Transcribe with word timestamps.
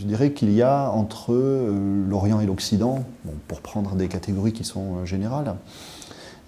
Je 0.00 0.06
dirais 0.06 0.32
qu'il 0.32 0.50
y 0.50 0.62
a 0.62 0.88
entre 0.92 1.34
euh, 1.34 2.08
l'Orient 2.08 2.40
et 2.40 2.46
l'Occident, 2.46 3.04
pour 3.48 3.60
prendre 3.60 3.96
des 3.96 4.08
catégories 4.08 4.54
qui 4.54 4.64
sont 4.64 4.96
euh, 4.96 5.04
générales, 5.04 5.56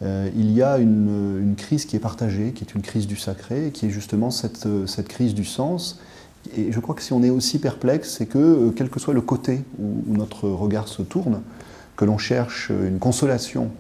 euh, 0.01 0.31
il 0.35 0.53
y 0.53 0.63
a 0.63 0.79
une, 0.79 1.55
crise 1.59 1.85
qui 1.85 1.97
est 1.97 2.01
partagée, 2.01 2.53
qui 2.53 2.65
est 2.65 2.75
une 2.75 2.81
crise 2.81 3.07
du 3.07 3.17
sacré, 3.17 3.71
qui 3.71 3.87
est 3.87 3.91
justement 3.91 4.31
cette, 4.31 4.67
crise 5.07 5.35
du 5.35 5.45
sens. 5.45 6.01
Et 6.57 6.73
je 6.73 6.81
crois 6.81 6.95
que 6.95 7.03
si 7.03 7.13
on 7.13 7.23
est 7.23 7.29
aussi 7.29 7.59
perplexe, 7.59 8.17
c'est 8.17 8.25
que 8.25 8.71
quel 8.71 8.89
que 8.89 8.99
soit 8.99 9.13
le 9.13 9.21
côté 9.21 9.63
où, 9.79 10.03
notre 10.09 10.49
regard 10.49 10.89
se 10.89 11.03
tourne, 11.03 11.43
que 11.95 12.07
l'on 12.07 12.17
cherche 12.17 12.71
une 12.71 12.99
consolation 12.99 13.71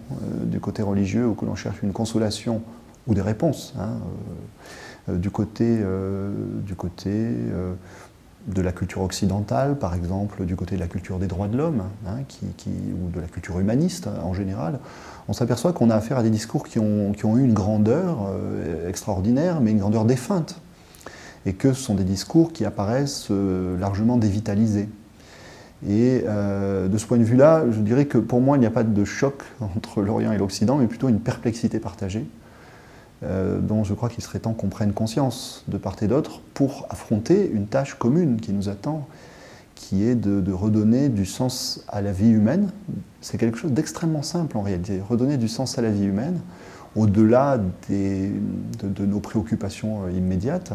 du 0.44 0.60
côté 0.60 0.82
religieux 0.82 1.26
ou 1.26 1.34
que 1.34 1.46
l'on 1.46 1.54
cherche 1.54 1.82
une 1.82 1.92
consolation 1.92 2.60
ou 3.06 3.14
des 3.14 3.22
réponses 3.22 3.74
hein, 3.80 5.14
du 5.14 5.30
côté, 5.30 5.78
du 6.64 6.74
côté 6.76 7.10
de 8.46 8.60
la 8.60 8.72
culture 8.72 9.02
occidentale, 9.02 9.76
par 9.78 9.94
exemple, 9.94 10.44
du 10.44 10.56
côté 10.56 10.74
de 10.74 10.80
la 10.80 10.88
culture 10.88 11.18
des 11.18 11.26
droits 11.26 11.48
de 11.48 11.56
l'homme, 11.56 11.84
hein, 12.06 12.18
ou 12.66 13.10
de 13.10 13.20
la 13.20 13.26
culture 13.26 13.58
humaniste 13.60 14.08
hein, 14.08 14.20
en 14.24 14.34
général, 14.34 14.80
on 15.28 15.32
s'aperçoit 15.32 15.72
qu'on 15.72 15.90
a 15.90 15.94
affaire 15.94 16.18
à 16.18 16.22
des 16.22 16.30
discours 16.30 16.64
qui 16.64 16.78
ont, 16.78 17.12
eu 17.12 17.44
une 17.44 17.52
grandeur 17.52 18.26
euh, 18.28 18.88
extraordinaire, 18.88 19.60
mais 19.60 19.70
une 19.70 19.78
grandeur 19.78 20.04
défunte, 20.04 20.60
et 21.46 21.52
que 21.52 21.72
ce 21.72 21.82
sont 21.82 21.94
des 21.94 22.04
discours 22.04 22.52
qui 22.52 22.64
apparaissent 22.64 23.28
euh, 23.30 23.78
largement 23.78 24.16
dévitalisés. 24.16 24.88
Et 25.88 26.22
euh, 26.26 26.88
de 26.88 26.98
ce 26.98 27.06
point 27.06 27.18
de 27.18 27.24
vue-là, 27.24 27.64
je 27.70 27.80
dirais 27.80 28.06
que 28.06 28.18
pour 28.18 28.40
moi, 28.40 28.56
il 28.56 28.60
n'y 28.60 28.66
a 28.66 28.70
pas 28.70 28.84
de 28.84 29.04
choc 29.04 29.42
entre 29.60 30.02
l'Orient 30.02 30.32
et 30.32 30.38
l'Occident, 30.38 30.76
mais 30.76 30.86
plutôt 30.86 31.08
une 31.08 31.20
perplexité 31.20 31.78
partagée 31.78 32.26
euh, 33.24 33.60
dont 33.60 33.84
je 33.84 33.94
crois 33.94 34.08
qu'il 34.08 34.24
serait 34.24 34.40
temps 34.40 34.52
qu'on 34.52 34.68
prenne 34.68 34.92
conscience 34.92 35.62
de 35.68 35.78
part 35.78 35.94
et 36.02 36.08
d'autre 36.08 36.40
pour 36.54 36.86
affronter 36.90 37.48
une 37.52 37.66
tâche 37.66 37.94
commune 37.94 38.40
qui 38.40 38.52
nous 38.52 38.68
attend, 38.68 39.06
qui 39.76 40.02
est 40.02 40.16
de, 40.16 40.52
redonner 40.52 41.08
du 41.08 41.24
sens 41.24 41.84
à 41.86 42.00
la 42.00 42.10
vie 42.10 42.30
humaine. 42.30 42.70
C'est 43.20 43.38
quelque 43.38 43.58
chose 43.58 43.70
d'extrêmement 43.70 44.22
simple 44.22 44.56
en 44.56 44.62
réalité, 44.62 45.00
redonner 45.08 45.36
du 45.36 45.46
sens 45.46 45.78
à 45.78 45.82
la 45.82 45.90
vie 45.90 46.04
humaine, 46.04 46.40
au-delà 46.96 47.60
de, 47.88 49.06
nos 49.06 49.20
préoccupations 49.20 50.06
euh, 50.06 50.10
immédiates. 50.10 50.72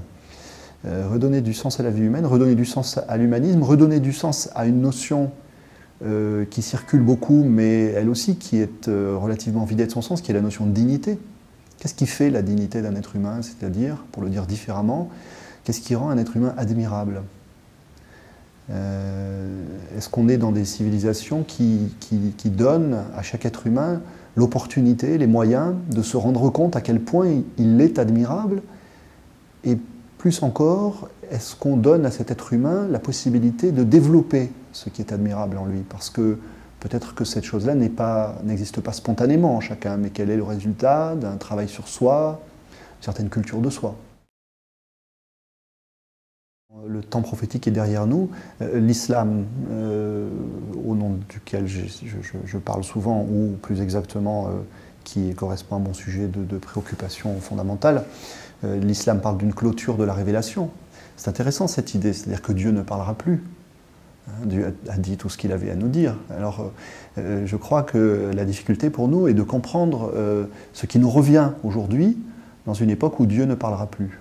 Euh, 0.85 1.05
redonner 1.11 1.41
du 1.41 1.53
sens 1.53 1.81
à 1.81 1.83
la 1.83 1.89
vie 1.89 2.03
humaine, 2.03 2.25
redonner 2.25 2.55
du 2.55 2.65
sens 2.65 2.97
à 3.09 3.17
l'humanisme, 3.17 3.61
redonner 3.61 3.99
du 3.99 4.13
sens 4.13 4.49
à 4.55 4.65
une 4.65 4.81
notion 4.81 5.31
qui 6.51 6.61
circule 6.61 7.01
beaucoup, 7.01 7.43
mais 7.43 7.85
elle 7.85 8.07
aussi 8.07 8.35
qui 8.35 8.57
est 8.57 8.85
relativement 8.85 9.65
vidée 9.65 9.87
de 9.87 9.91
son 9.91 10.03
sens, 10.03 10.21
qui 10.21 10.29
est 10.29 10.33
la 10.35 10.41
notion 10.41 10.67
de 10.67 10.71
dignité. 10.71 11.17
Qu'est-ce 11.80 11.94
qui 11.94 12.08
fait 12.08 12.30
la 12.30 12.42
dignité 12.42 12.81
d'un 12.81 12.95
être 12.95 13.16
humain 13.16 13.42
C'est-à-dire, 13.42 14.03
pour 14.11 14.23
le 14.23 14.30
dire 14.30 14.45
différemment, 14.45 15.09
qu'est-ce 15.64 15.81
qui 15.81 15.95
rend 15.95 16.09
un 16.09 16.17
être 16.17 16.36
humain 16.36 16.53
admirable? 16.58 17.22
Euh, 18.70 19.64
Est-ce 19.95 20.09
qu'on 20.09 20.28
est 20.28 20.38
dans 20.38 20.52
des 20.52 20.66
civilisations 20.66 21.44
qui, 21.44 21.94
qui, 22.00 22.50
donnent 22.50 23.03
à 23.16 23.22
chaque 23.22 23.45
être 23.45 23.67
humain 23.67 24.02
l'opportunité, 24.36 25.17
les 25.17 25.28
moyens 25.28 25.73
de 25.89 26.02
se 26.02 26.17
rendre 26.17 26.50
compte 26.50 26.75
à 26.75 26.81
quel 26.81 27.00
point 27.00 27.30
il 27.58 27.81
est 27.81 28.00
admirable? 28.00 28.61
Et 29.64 29.78
plus 30.17 30.44
encore, 30.44 31.09
est-ce 31.31 31.55
qu'on 31.55 31.78
donne 31.78 32.05
à 32.05 32.11
cet 32.11 32.31
être 32.31 32.53
humain 32.53 32.88
la 32.89 33.00
possibilité 33.00 33.71
de 33.71 33.83
développer 33.83 34.52
ce 34.73 34.89
qui 34.89 35.02
est 35.02 35.14
admirable 35.14 35.58
en 35.58 35.66
lui? 35.66 35.82
Parce 35.87 36.10
que 36.10 36.37
Peut-être 36.80 37.15
que 37.15 37.23
cette 37.23 37.43
chose-là 37.43 37.73
n'existe 37.76 38.82
pas, 38.82 38.93
spontanément 38.93 39.55
en 39.55 39.61
chacun, 39.61 39.98
mais 39.98 40.11
qu'elle 40.11 40.30
est 40.30 40.38
le 40.38 40.43
résultat 40.43 41.15
d'un 41.15 41.38
travail 41.38 41.67
sur 41.67 41.88
soi, 41.88 42.39
une 42.99 43.04
certaine 43.04 43.30
culture 43.30 43.61
de 43.61 43.70
soi? 43.70 43.95
Le 46.87 47.02
temps 47.02 47.23
prophétique 47.23 47.67
est 47.67 47.71
derrière 47.71 48.05
nous. 48.05 48.30
Euh, 48.61 48.80
l'islam, 48.80 49.45
euh, 49.71 50.30
au 50.86 50.93
nom 50.93 51.17
duquel 51.27 51.66
je, 51.66 52.58
parle 52.58 52.83
souvent, 52.83 53.21
ou 53.23 53.58
plus 53.61 53.82
exactement, 53.82 54.48
euh, 54.48 54.52
qui 55.04 55.33
correspond 55.33 55.77
à 55.77 55.80
mon 55.80 55.93
sujet 55.93 56.27
de, 56.27 56.43
de 56.43 56.58
préoccupation 56.58 57.39
fondamentale, 57.39 58.04
l'islam 58.64 59.21
parle 59.21 59.37
d'une 59.37 59.54
clôture 59.54 59.98
de 59.98 60.04
la 60.04 60.14
révélation. 60.14 60.71
C'est 61.16 61.30
intéressant 61.30 61.67
cette 61.67 61.93
idée, 61.93 62.11
c'est-à-dire 62.11 62.42
que 62.42 62.52
Dieu 62.52 62.71
ne 62.71 62.82
parlera 62.82 63.14
plus. 63.14 63.43
Hein, 64.27 64.45
Dieu 64.45 64.76
a 64.89 64.98
dit 64.98 65.17
tout 65.17 65.30
ce 65.30 65.38
qu'il 65.38 65.52
avait 65.52 65.71
à 65.71 65.76
nous 65.76 65.88
dire. 65.88 66.15
Alors, 66.36 66.71
euh, 67.17 67.45
je 67.45 67.55
crois 67.55 67.83
que 67.83 68.32
la 68.33 68.45
difficulté 68.45 68.89
pour 68.89 69.08
nous 69.08 69.27
est 69.27 69.33
de 69.33 69.43
comprendre 69.43 70.11
euh, 70.15 70.45
ce 70.73 70.86
qui 70.86 70.99
nous 70.99 71.10
revient 71.10 71.52
aujourd'hui 71.64 72.17
dans 72.66 72.73
une 72.73 72.89
époque 72.89 73.20
où 73.20 73.26
Dieu 73.26 73.45
ne 73.45 73.55
parlera 73.55 73.87
plus. 73.87 74.20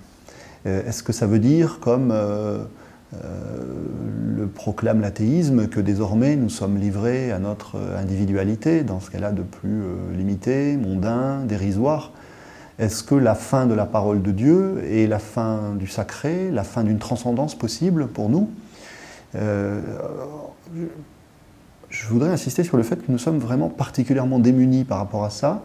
Euh, 0.65 0.87
est-ce 0.87 1.03
que 1.03 1.11
ça 1.11 1.27
veut 1.27 1.39
dire, 1.39 1.79
comme 1.81 2.13
le 4.35 4.47
proclame 4.47 5.01
l'athéisme, 5.01 5.67
que 5.67 5.79
désormais 5.79 6.35
nous 6.35 6.49
sommes 6.49 6.77
livrés 6.77 7.31
à 7.31 7.39
notre 7.39 7.77
individualité, 7.97 8.83
dans 8.83 8.99
ce 8.99 9.11
cas-là 9.11 9.31
de 9.31 9.41
plus 9.41 9.81
limité, 10.15 10.77
mondain, 10.77 11.43
dérisoire? 11.45 12.11
Est-ce 12.79 13.03
que 13.03 13.15
la 13.15 13.33
fin 13.33 13.65
de 13.65 13.73
la 13.73 13.85
parole 13.85 14.21
de 14.21 14.31
Dieu 14.31 14.83
est 14.85 15.07
la 15.07 15.19
fin 15.19 15.73
du 15.77 15.87
sacré, 15.87 16.51
la 16.51 16.63
fin 16.63 16.83
d'une 16.83 16.99
transcendance 16.99 17.55
possible 17.55 18.07
pour 18.07 18.29
nous? 18.29 18.49
Euh, 19.35 19.81
je 21.89 22.07
voudrais 22.07 22.29
insister 22.29 22.63
sur 22.63 22.77
le 22.77 22.83
fait 22.83 22.97
que 22.97 23.11
nous 23.11 23.17
sommes 23.17 23.39
vraiment 23.39 23.69
particulièrement 23.69 24.39
démunis 24.39 24.83
par 24.83 24.97
rapport 24.97 25.23
à 25.23 25.29
ça, 25.29 25.63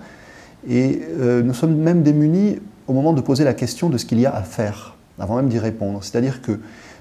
et 0.69 1.03
euh, 1.19 1.43
nous 1.43 1.55
sommes 1.55 1.77
même 1.77 2.03
démunis 2.03 2.61
au 2.87 2.93
moment 2.93 3.13
de 3.13 3.21
poser 3.21 3.45
la 3.45 3.55
question 3.55 3.89
de 3.91 3.99
ce 3.99 4.05
qu'il 4.05 4.21
y 4.21 4.27
a 4.27 4.35
à 4.35 4.43
faire, 4.43 4.97
avant 5.19 5.37
même 5.37 5.49
d'y 5.49 5.59
répondre. 5.59 6.03
C'est-à-dire 6.03 6.43
que 6.43 6.53
euh, 6.53 6.59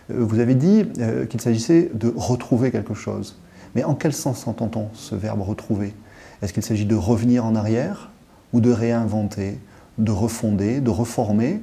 vous 0.10 0.40
avez 0.40 0.56
dit 0.56 0.86
qu'il 1.30 1.42
s'agissait 1.42 1.92
de 1.94 2.14
retrouver 2.16 2.72
quelque 2.72 2.94
chose. 2.94 3.38
Mais 3.76 3.84
en 3.84 3.96
quel 3.96 4.14
sens 4.14 4.48
entend-on 4.48 4.88
ce 4.94 5.16
verbe 5.16 5.42
retrouver? 5.42 5.94
Est-ce 6.42 6.54
qu'il 6.54 6.64
s'agit 6.64 6.86
de 6.86 6.96
revenir 6.96 7.46
en 7.46 7.56
arrière 7.56 8.12
ou 8.52 8.60
de 8.60 8.72
réinventer, 8.72 9.60
de 9.98 10.12
refonder, 10.12 10.82
de 10.82 10.90
reformer? 10.90 11.62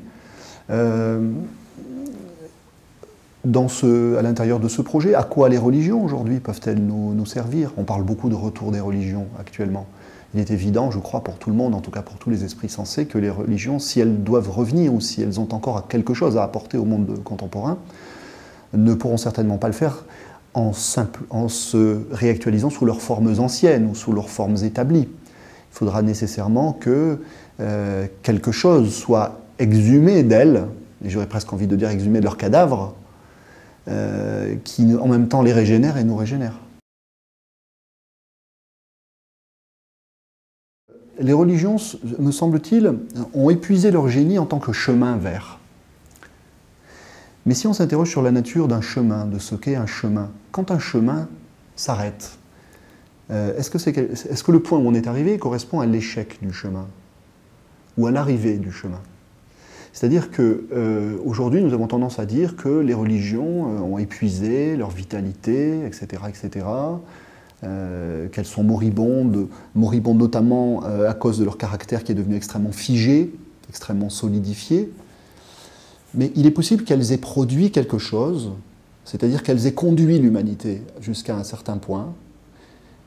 À 3.44 4.22
l'intérieur 4.22 4.60
de 4.60 4.69
ce 4.69 4.82
projet, 4.82 5.15
à 5.15 5.22
quoi 5.22 5.49
les 5.49 5.59
religions 5.59 6.04
aujourd'hui 6.04 6.41
peuvent-elles 6.41 6.82
nous, 6.82 7.26
servir? 7.26 7.72
On 7.76 7.84
parle 7.84 8.03
beaucoup 8.03 8.28
de 8.28 8.34
retour 8.34 8.72
des 8.72 8.81
religions 8.81 9.26
actuellement. 9.38 9.87
Il 10.34 10.41
est 10.41 10.50
évident, 10.50 10.91
je 10.91 10.99
crois, 10.99 11.22
pour 11.22 11.37
tout 11.37 11.49
le 11.49 11.56
monde, 11.56 11.75
en 11.75 11.81
tout 11.81 11.91
cas 11.91 12.03
pour 12.03 12.16
tous 12.16 12.28
les 12.31 12.44
esprits 12.44 12.69
sensés, 12.69 13.06
que 13.06 13.16
les 13.16 13.31
religions, 13.31 13.78
si 13.78 14.00
elles 14.00 14.22
doivent 14.22 14.50
revenir 14.50 14.93
ou 14.93 15.00
si 15.00 15.22
elles 15.22 15.41
ont 15.41 15.49
encore 15.53 15.88
quelque 15.88 16.12
chose 16.12 16.37
à 16.37 16.43
apporter 16.43 16.76
au 16.76 16.84
monde 16.84 17.22
contemporain, 17.25 17.78
ne 18.75 18.93
pourront 18.93 19.16
certainement 19.16 19.56
pas 19.56 19.69
le 19.69 19.72
faire 19.72 20.05
en 20.55 20.72
se 20.72 21.99
réactualisant 22.10 22.69
sous 22.69 22.84
leurs 22.84 23.00
formes 23.00 23.38
anciennes 23.38 23.88
ou 23.88 23.94
sous 23.94 24.12
leurs 24.12 24.28
formes 24.28 24.56
établies. 24.62 25.09
Il 25.09 25.76
faudra 25.78 26.03
nécessairement 26.03 26.72
que 26.72 27.20
euh, 27.60 28.06
quelque 28.22 28.53
chose 28.53 28.93
soit 28.93 29.41
exhumé 29.59 30.25
d'elles, 30.25 30.65
et 31.05 31.10
j'aurais 31.10 31.26
presque 31.26 31.53
envie 31.53 31.66
de 31.69 31.76
dire 31.76 31.88
exhumé 31.88 32.19
de 32.19 32.25
leurs 32.25 32.37
cadavres, 32.37 32.94
euh, 33.88 34.56
qui 34.65 34.94
en 34.94 35.09
même 35.09 35.28
temps 35.28 35.43
les 35.43 35.53
régénère 35.53 35.97
et 35.97 36.04
nous 36.04 36.16
régénère. 36.16 36.54
Les 41.19 41.32
religions, 41.32 41.76
me 42.19 42.31
semble-t-il, 42.31 42.94
ont 43.35 43.50
épuisé 43.50 43.90
leur 43.90 44.08
génie 44.08 44.38
en 44.38 44.46
tant 44.46 44.58
que 44.58 44.73
chemin 44.73 45.17
vers. 45.17 45.58
Mais 47.46 47.55
si 47.55 47.67
on 47.67 47.73
s'interroge 47.73 48.11
sur 48.11 48.23
la 48.23 48.31
nature 48.31 48.69
d'un 48.69 48.82
chemin, 48.82 49.25
de 49.25 49.38
ce 49.38 49.55
qu'est 49.55 49.75
un 49.75 49.87
chemin, 49.87 50.31
quand 50.52 50.70
un 50.70 50.79
chemin 50.79 51.29
s'arrête, 51.75 52.38
euh, 53.31 53.56
est-ce 53.56 53.70
que, 53.70 53.79
est, 53.88 54.43
que, 54.43 54.52
le 54.52 54.61
point 54.61 54.79
où 54.79 54.87
on 54.87 54.94
est 54.94 55.06
arrivé 55.06 55.38
correspond 55.38 55.81
à 55.81 55.87
l'échec 55.87 56.38
du 56.43 56.52
chemin 56.52 56.87
ou 57.96 58.06
à 58.06 58.11
l'arrivée 58.11 58.58
du 58.58 58.70
chemin? 58.70 59.00
C'est-à-dire 59.99 60.31
qu'aujourd'hui, 60.31 61.59
euh, 61.59 61.65
nous 61.65 61.75
avons 61.75 61.89
tendance 61.89 62.21
à 62.21 62.25
dire 62.25 62.55
que 62.55 62.69
les 62.69 62.95
religions 62.95 63.67
euh, 63.67 63.81
ont 63.81 63.99
épuisé 63.99 64.77
leur 64.77 64.91
vitalité, 64.91 65.85
etc., 65.85 66.23
etc., 66.29 66.67
euh, 67.65 68.29
qu'elles 68.29 68.47
sont 68.47 68.62
moribondes, 68.62 69.49
moribondes 69.75 70.19
notamment 70.19 70.85
à 70.85 71.15
cause 71.15 71.41
de 71.41 71.45
leur 71.45 71.59
caractère 71.59 72.05
qui 72.05 72.12
est 72.12 72.15
devenu 72.15 72.37
extrêmement 72.37 72.71
figé, 72.71 73.35
extrêmement 73.69 74.09
solidifié. 74.09 74.89
Mais 76.15 76.31
il 76.37 76.47
est 76.47 76.53
possible 76.53 76.85
qu'elles 76.85 77.11
aient 77.11 77.19
produit 77.19 77.73
quelque 77.73 77.99
chose, 77.99 78.53
c'est-à-dire 79.05 79.43
qu'elles 79.43 79.67
aient 79.67 79.75
conduit 79.75 80.21
l'humanité 80.21 80.81
jusqu'à 81.00 81.35
un 81.35 81.43
certain 81.43 81.77
point, 81.77 82.15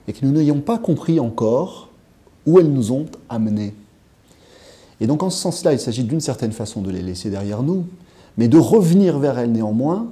et 0.09 0.11
que 0.11 0.25
nous 0.25 0.33
n'ayons 0.33 0.59
pas 0.59 0.77
compris 0.77 1.21
encore 1.21 1.87
où 2.45 2.59
elles 2.59 2.69
nous 2.69 2.91
ont 2.91 3.05
amenés. 3.29 3.75
Et 5.01 5.07
donc 5.07 5.23
en 5.23 5.29
ce 5.29 5.41
sens-là, 5.41 5.73
il 5.73 5.79
s'agit 5.79 6.03
d'une 6.03 6.21
certaine 6.21 6.53
façon 6.53 6.81
de 6.81 6.91
les 6.91 7.01
laisser 7.01 7.29
derrière 7.29 7.63
nous, 7.63 7.85
mais 8.37 8.47
de 8.47 8.57
revenir 8.57 9.19
vers 9.19 9.37
elles 9.37 9.51
néanmoins 9.51 10.07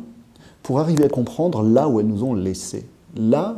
pour 0.63 0.79
arriver 0.79 1.05
à 1.05 1.09
comprendre 1.09 1.63
là 1.63 1.87
où 1.87 2.01
elles 2.01 2.07
nous 2.07 2.23
ont 2.23 2.33
laissés. 2.33 2.85
Là, 3.15 3.55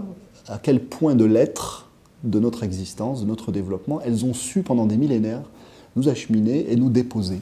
à 0.47 0.59
quel 0.59 0.83
point 0.83 1.15
de 1.15 1.25
l'être 1.25 1.87
de 2.23 2.37
notre 2.39 2.63
existence, 2.63 3.21
de 3.21 3.25
notre 3.25 3.51
développement, 3.51 4.01
elles 4.01 4.25
ont 4.25 4.33
su 4.33 4.61
pendant 4.61 4.85
des 4.85 4.97
millénaires 4.97 5.41
nous 5.95 6.09
acheminer 6.09 6.71
et 6.71 6.75
nous 6.75 6.89
déposer. 6.89 7.39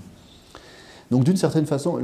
Donc 1.12 1.24
d'une 1.24 1.38
certaine, 1.38 1.66
façon, 1.66 2.00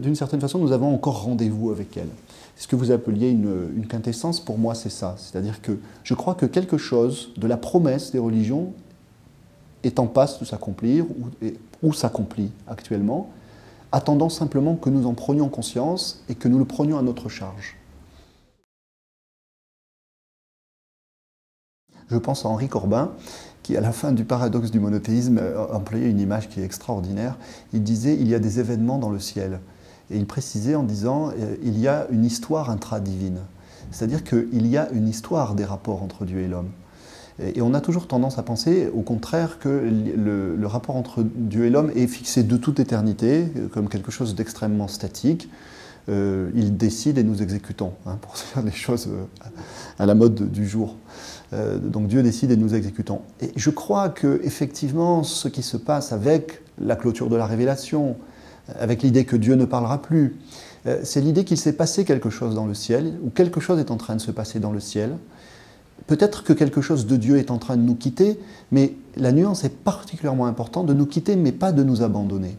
d'une 0.00 0.14
certaine 0.14 0.40
façon, 0.40 0.58
nous 0.58 0.72
avons 0.72 0.94
encore 0.94 1.22
rendez-vous 1.22 1.70
avec 1.70 1.96
elle. 1.98 2.08
Ce 2.56 2.66
que 2.66 2.74
vous 2.74 2.90
appeliez 2.90 3.30
une 3.30 3.86
quintessence, 3.86 4.40
pour 4.40 4.58
moi, 4.58 4.74
c'est 4.74 4.88
ça. 4.88 5.14
C'est-à-dire 5.18 5.60
que 5.60 5.78
je 6.02 6.14
crois 6.14 6.34
que 6.34 6.46
quelque 6.46 6.78
chose 6.78 7.30
de 7.36 7.46
la 7.46 7.58
promesse 7.58 8.10
des 8.10 8.18
religions 8.18 8.72
est 9.84 9.98
en 9.98 10.06
passe 10.06 10.40
de 10.40 10.44
s'accomplir 10.44 11.06
ou, 11.82 11.92
s'accomplit 11.92 12.50
actuellement, 12.66 13.30
attendant 13.92 14.28
simplement 14.28 14.76
que 14.76 14.90
nous 14.90 15.06
en 15.06 15.14
prenions 15.14 15.48
conscience 15.48 16.22
et 16.28 16.34
que 16.34 16.48
nous 16.48 16.58
le 16.58 16.64
prenions 16.64 16.98
à 16.98 17.02
notre 17.02 17.28
charge. 17.28 17.76
Je 22.10 22.16
pense 22.16 22.44
à 22.44 22.48
Henri 22.48 22.68
Corbin, 22.68 23.12
qui, 23.62 23.76
à 23.76 23.80
la 23.80 23.92
fin 23.92 24.12
du 24.12 24.24
paradoxe 24.24 24.70
du 24.70 24.80
monothéisme, 24.80 25.40
employait 25.72 26.08
une 26.08 26.20
image 26.20 26.48
qui 26.48 26.60
est 26.60 26.64
extraordinaire. 26.64 27.36
Il 27.72 27.82
disait 27.82 28.16
Il 28.18 28.28
y 28.28 28.34
a 28.34 28.38
des 28.38 28.60
événements 28.60 28.98
dans 28.98 29.10
le 29.10 29.20
ciel. 29.20 29.60
Et 30.10 30.16
il 30.16 30.26
précisait 30.26 30.74
en 30.74 30.84
disant 30.84 31.30
euh, 31.38 31.56
Il 31.62 31.78
y 31.78 31.86
a 31.86 32.06
une 32.10 32.24
histoire 32.24 32.70
intradivine. 32.70 33.40
C'est-à-dire 33.90 34.24
qu'il 34.24 34.66
y 34.66 34.76
a 34.78 34.88
une 34.90 35.06
histoire 35.06 35.54
des 35.54 35.64
rapports 35.64 36.02
entre 36.02 36.24
Dieu 36.24 36.40
et 36.40 36.48
l'homme. 36.48 36.70
Et 37.40 37.62
on 37.62 37.72
a 37.72 37.80
toujours 37.80 38.08
tendance 38.08 38.38
à 38.38 38.42
penser, 38.42 38.88
au 38.92 39.02
contraire, 39.02 39.58
que 39.58 39.68
le, 39.68 40.66
rapport 40.66 40.96
entre 40.96 41.22
Dieu 41.22 41.66
et 41.66 41.70
l'homme 41.70 41.92
est 41.94 42.06
fixé 42.06 42.42
de 42.42 42.56
toute 42.56 42.80
éternité, 42.80 43.46
euh, 43.56 43.68
comme 43.68 43.88
quelque 43.88 44.10
chose 44.10 44.34
d'extrêmement 44.34 44.88
statique. 44.88 45.48
il 46.08 46.76
décide 46.76 47.18
et 47.18 47.22
nous 47.22 47.42
exécutons, 47.42 47.92
hein, 48.06 48.18
pour 48.20 48.36
faire 48.36 48.62
les 48.62 48.72
choses 48.72 49.08
à 49.98 50.06
la 50.06 50.14
mode 50.14 50.50
du 50.50 50.66
jour. 50.66 50.96
Euh, 51.52 51.78
donc 51.78 52.08
Dieu 52.08 52.22
décide 52.22 52.50
et 52.50 52.56
nous 52.56 52.74
exécutons. 52.74 53.22
Et 53.40 53.52
je 53.56 53.70
crois 53.70 54.08
que 54.08 54.40
effectivement, 54.44 55.22
ce 55.22 55.48
qui 55.48 55.62
se 55.62 55.76
passe 55.76 56.12
avec 56.12 56.62
la 56.78 56.96
clôture 56.96 57.28
de 57.28 57.36
la 57.36 57.46
révélation, 57.46 58.16
avec 58.78 59.02
l'idée 59.02 59.24
que 59.24 59.36
Dieu 59.36 59.54
ne 59.54 59.64
parlera 59.64 60.02
plus, 60.02 60.36
euh, 60.86 61.00
c'est 61.02 61.20
l'idée 61.20 61.44
qu'il 61.44 61.56
s'est 61.56 61.72
passé 61.72 62.04
quelque 62.04 62.30
chose 62.30 62.54
dans 62.54 62.66
le 62.66 62.74
ciel, 62.74 63.14
ou 63.22 63.30
quelque 63.30 63.60
chose 63.60 63.78
est 63.78 63.90
en 63.90 63.96
train 63.96 64.14
de 64.14 64.20
se 64.20 64.30
passer 64.30 64.60
dans 64.60 64.72
le 64.72 64.80
ciel. 64.80 65.16
Peut-être 66.06 66.42
que 66.42 66.52
quelque 66.52 66.80
chose 66.80 67.06
de 67.06 67.16
Dieu 67.16 67.38
est 67.38 67.50
en 67.50 67.58
train 67.58 67.76
de 67.76 67.82
nous 67.82 67.94
quitter, 67.94 68.38
mais 68.70 68.94
la 69.16 69.32
nuance 69.32 69.64
est 69.64 69.76
particulièrement 69.76 70.46
importante 70.46 70.86
de 70.86 70.94
nous 70.94 71.06
quitter, 71.06 71.36
mais 71.36 71.52
pas 71.52 71.72
de 71.72 71.82
nous 71.82 72.02
abandonner. 72.02 72.56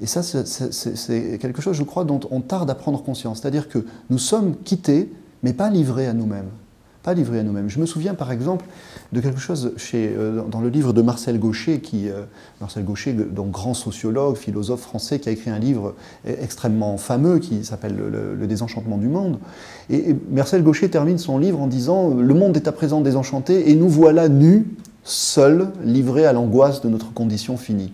Et 0.00 0.06
ça, 0.06 0.22
c'est 0.22 1.38
quelque 1.40 1.60
chose, 1.60 1.76
je 1.76 1.82
crois, 1.82 2.04
dont 2.04 2.20
on 2.30 2.40
tarde 2.40 2.70
à 2.70 2.74
prendre 2.74 3.02
conscience. 3.02 3.40
C'est-à-dire 3.40 3.68
que 3.68 3.84
nous 4.10 4.18
sommes 4.18 4.56
quittés, 4.56 5.12
mais 5.42 5.52
pas 5.52 5.70
livrés 5.70 6.06
à 6.06 6.12
nous-mêmes 6.12 6.50
pas 7.08 7.14
livrés 7.14 7.38
à 7.38 7.42
nous-mêmes. 7.42 7.70
Je 7.70 7.78
me 7.78 7.86
souviens 7.86 8.12
par 8.12 8.30
exemple 8.30 8.66
de 9.12 9.20
quelque 9.22 9.40
chose 9.40 9.72
euh, 9.94 10.42
dans 10.42 10.60
le 10.60 10.68
livre 10.68 10.92
de 10.92 11.00
Marcel 11.00 11.38
Gaucher, 11.38 11.80
qui, 11.80 12.10
euh, 12.10 12.24
Marcel 12.60 12.84
Gaucher, 12.84 13.14
donc 13.14 13.50
grand 13.50 13.72
sociologue, 13.72 14.36
philosophe 14.36 14.82
français, 14.82 15.18
qui 15.18 15.30
a 15.30 15.32
écrit 15.32 15.48
un 15.48 15.58
livre 15.58 15.94
extrêmement 16.26 16.98
fameux 16.98 17.38
qui 17.38 17.64
s'appelle 17.64 17.96
le, 17.96 18.46
désenchantement 18.46 18.98
du 18.98 19.08
monde. 19.08 19.38
Et, 19.88 20.14
Marcel 20.30 20.62
Gaucher 20.62 20.90
termine 20.90 21.16
son 21.16 21.38
livre 21.38 21.62
en 21.62 21.66
disant 21.66 22.12
Le 22.12 22.34
monde 22.34 22.54
est 22.56 22.68
à 22.68 22.72
présent 22.72 23.00
désenchanté 23.00 23.70
et 23.70 23.74
nous 23.74 23.88
voilà 23.88 24.28
nus, 24.28 24.66
seuls, 25.02 25.68
livrés 25.82 26.26
à 26.26 26.34
l'angoisse 26.34 26.82
de 26.82 26.90
notre 26.90 27.14
condition 27.14 27.56
finie. 27.56 27.90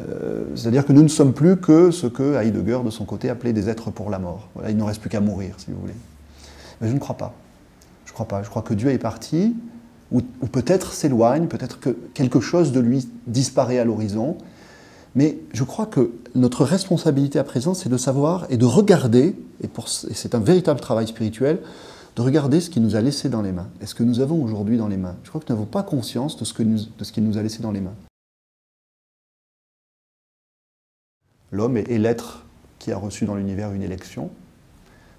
Euh, 0.00 0.46
c'est-à-dire 0.56 0.84
que 0.84 0.92
nous 0.92 1.04
ne 1.04 1.08
sommes 1.08 1.32
plus 1.32 1.58
que 1.58 1.92
ce 1.92 2.08
que 2.08 2.42
Heidegger, 2.42 2.80
de 2.84 2.90
son 2.90 3.04
côté, 3.04 3.30
appelait 3.30 3.52
des 3.52 3.68
êtres 3.68 3.92
pour 3.92 4.10
la 4.10 4.18
mort. 4.18 4.48
Il 4.68 4.76
ne 4.76 4.82
reste 4.82 5.00
plus 5.00 5.10
qu'à 5.10 5.20
mourir, 5.20 5.54
si 5.58 5.70
vous 5.70 5.80
voulez. 5.80 5.94
Mais 6.80 6.88
je 6.88 6.94
ne 6.94 6.98
crois 6.98 7.16
pas. 7.16 7.34
Crois 8.18 8.26
pas. 8.26 8.42
Je 8.42 8.50
crois 8.50 8.62
que 8.62 8.74
Dieu 8.74 8.90
est 8.90 8.98
parti, 8.98 9.54
ou, 10.10 10.20
peut-être 10.50 10.92
s'éloigne, 10.92 11.46
peut-être 11.46 11.78
que 11.78 11.90
quelque 12.14 12.40
chose 12.40 12.72
de 12.72 12.80
lui 12.80 13.08
disparaît 13.28 13.78
à 13.78 13.84
l'horizon. 13.84 14.36
Mais 15.14 15.38
je 15.52 15.62
crois 15.62 15.86
que 15.86 16.10
notre 16.34 16.64
responsabilité 16.64 17.38
à 17.38 17.44
présent, 17.44 17.74
c'est 17.74 17.88
de 17.88 17.96
savoir 17.96 18.48
et 18.50 18.56
de 18.56 18.64
regarder, 18.64 19.36
et, 19.62 19.68
c'est 19.86 20.34
un 20.34 20.40
véritable 20.40 20.80
travail 20.80 21.06
spirituel, 21.06 21.60
de 22.16 22.22
regarder 22.22 22.60
ce 22.60 22.70
qu'il 22.70 22.82
nous 22.82 22.96
a 22.96 23.00
laissé 23.00 23.28
dans 23.28 23.40
les 23.40 23.52
mains. 23.52 23.68
est 23.80 23.86
ce 23.86 23.94
que 23.94 24.02
nous 24.02 24.18
avons 24.18 24.42
aujourd'hui 24.42 24.78
dans 24.78 24.88
les 24.88 24.96
mains? 24.96 25.14
Je 25.22 25.28
crois 25.28 25.40
que 25.40 25.46
nous 25.48 25.54
n'avons 25.54 25.70
pas 25.70 25.84
conscience 25.84 26.36
de 26.36 26.44
ce, 26.44 26.52
qu'il 26.54 27.24
nous 27.24 27.38
a 27.38 27.42
laissé 27.44 27.62
dans 27.62 27.70
les 27.70 27.80
mains. 27.80 27.94
L'homme 31.52 31.76
est 31.76 31.98
l'être 31.98 32.46
qui 32.80 32.90
a 32.90 32.96
reçu 32.96 33.26
dans 33.26 33.36
l'univers 33.36 33.70
une 33.70 33.84
élection. 33.84 34.32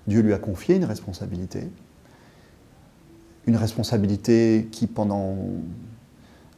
Dieu 0.06 0.20
lui 0.20 0.34
a 0.34 0.38
confié 0.38 0.76
une 0.76 0.84
responsabilité 0.84 1.70
une 3.50 3.58
responsabilité 3.58 4.70
qui, 4.72 4.86
pendant 4.86 5.36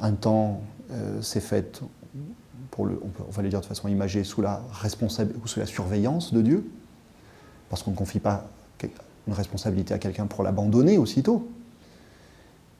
un 0.01 0.11
temps, 0.11 0.61
euh, 0.91 1.21
s'est 1.21 1.39
faite, 1.39 1.81
on, 2.77 2.85
va 3.31 3.41
le 3.41 3.49
dire 3.49 3.61
de 3.61 3.65
façon 3.65 3.87
imagée, 3.87 4.25
sous 4.25 4.41
la, 4.41 4.61
ou 5.41 5.47
sous 5.47 5.59
la 5.61 5.65
surveillance 5.65 6.33
de 6.33 6.41
Dieu, 6.41 6.69
parce 7.69 7.81
qu'on 7.81 7.91
ne 7.91 7.95
confie 7.95 8.19
pas 8.19 8.45
une 9.27 9.33
responsabilité 9.33 9.93
à 9.93 9.99
quelqu'un 9.99 10.25
pour 10.25 10.43
l'abandonner 10.43 10.97
aussitôt. 10.97 11.47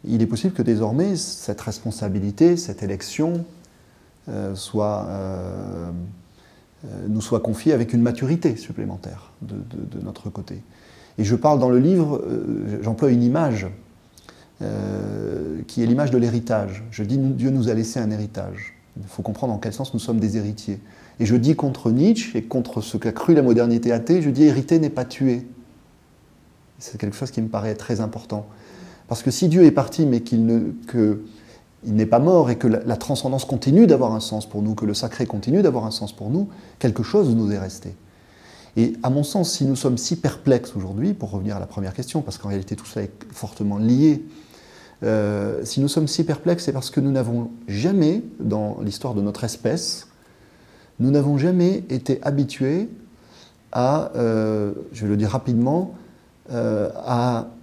Il 0.04 0.22
est 0.22 0.28
possible 0.28 0.54
que 0.54 0.63
désormais, 0.63 1.16
cette 1.16 1.62
responsabilité, 1.62 2.58
cette 2.58 2.84
élection, 2.84 3.46
euh, 4.28 4.56
euh, 4.75 5.92
nous 7.08 7.22
soit 7.22 7.40
confiée 7.40 7.72
avec 7.72 7.94
une 7.94 8.02
maturité 8.02 8.58
supplémentaire 8.58 9.31
de, 9.42 9.56
notre 10.02 10.30
côté. 10.30 10.63
Et 11.18 11.24
je 11.24 11.36
parle 11.36 11.60
dans 11.60 11.69
le 11.69 11.80
livre, 11.80 12.22
j'emploie 12.81 13.12
une 13.12 13.24
image 13.24 13.68
euh, 14.62 15.62
qui 15.68 15.81
est 15.81 15.86
l'image 15.86 16.12
de 16.12 16.18
l'héritage. 16.18 16.84
Je 16.92 17.04
dis 17.04 17.18
Dieu 17.18 17.50
nous 17.50 17.69
a 17.69 17.74
laissé 17.74 18.00
un 18.00 18.12
héritage. 18.12 18.74
Il 18.98 19.08
faut 19.08 19.22
comprendre 19.22 19.54
en 19.54 19.58
quel 19.58 19.74
sens 19.74 19.94
nous 19.94 20.00
sommes 20.00 20.19
des 20.19 20.38
héritiers. 20.38 20.80
Et 21.19 21.25
je 21.25 21.36
dis 21.36 21.56
contre 21.56 21.92
Nietzsche 21.92 22.38
et 22.38 22.44
contre 22.44 22.81
ce 22.81 22.98
qu'a 22.98 23.12
cru 23.12 23.34
la 23.34 23.42
modernité 23.42 23.92
athée, 23.92 24.22
je 24.22 24.30
dis 24.30 24.44
hériter 24.44 24.80
n'est 24.80 24.90
pas 24.90 25.06
tuer. 25.06 25.48
C'est 26.80 27.00
quelque 27.00 27.16
chose 27.16 27.31
qui 27.31 27.42
me 27.42 27.48
paraît 27.48 27.75
très 27.75 28.02
important. 28.02 28.48
Parce 29.08 29.24
que 29.24 29.31
si 29.31 29.48
Dieu 29.48 29.63
est 29.63 29.72
parti, 29.72 30.06
mais 30.06 30.22
qu'il 30.22 30.46
n'est 31.86 32.06
pas 32.06 32.19
mort 32.19 32.50
et 32.50 32.58
que 32.58 32.68
la, 32.68 32.80
la 32.84 32.98
transcendance 32.98 33.46
continue 33.46 33.88
d'avoir 33.88 34.13
un 34.13 34.19
sens 34.19 34.48
pour 34.48 34.62
nous, 34.62 34.75
que 34.75 34.86
le 34.86 34.94
sacré 34.94 35.25
continue 35.25 35.62
d'avoir 35.62 35.86
un 35.86 35.91
sens 35.91 36.12
pour 36.12 36.30
nous, 36.30 36.50
quelque 36.80 37.03
chose 37.03 37.34
nous 37.36 37.51
est 37.51 37.60
resté. 37.60 37.96
Et 38.77 38.94
à 39.03 39.10
mon 39.10 39.24
sens, 39.24 39.51
si 39.51 39.65
nous 39.65 39.75
sommes 39.75 39.98
si 39.98 40.15
perplexes 40.15 40.75
aujourd'hui, 40.75 41.13
pour 41.13 41.32
revenir 41.32 41.58
à 41.58 41.60
la 41.60 41.65
première 41.65 41.94
question, 41.94 42.22
parce 42.22 42.38
qu'en 42.38 42.50
réalité 42.50 42.75
tout 42.75 42.86
cela 42.86 43.06
est 43.06 43.12
fortement 43.32 43.77
lié 43.77 44.24
euh, 45.03 45.63
si 45.63 45.81
nous 45.81 45.88
sommes 45.88 46.08
si 46.08 46.24
perplexes, 46.24 46.65
c'est 46.65 46.74
parce 46.74 46.91
que 46.91 47.00
nous 47.00 47.12
n'avons 47.12 47.50
jamais, 47.67 48.24
dans 48.39 48.77
l'histoire 48.81 49.13
de 49.13 49.22
notre 49.22 49.43
espèce, 49.43 50.08
nous 51.00 51.10
n'avons 51.10 51.38
jamais 51.38 51.84
été 51.89 52.20
habitués 52.22 52.88
à, 53.72 54.12
euh, 54.15 54.74
je 54.91 55.03
vais 55.03 55.10
le 55.10 55.17
dire 55.17 55.29
rapidement, 55.29 55.96
euh, 56.51 56.89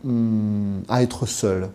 hum, 0.04 0.82
à, 0.88 1.02
être 1.02 1.26
seuls. 1.26 1.68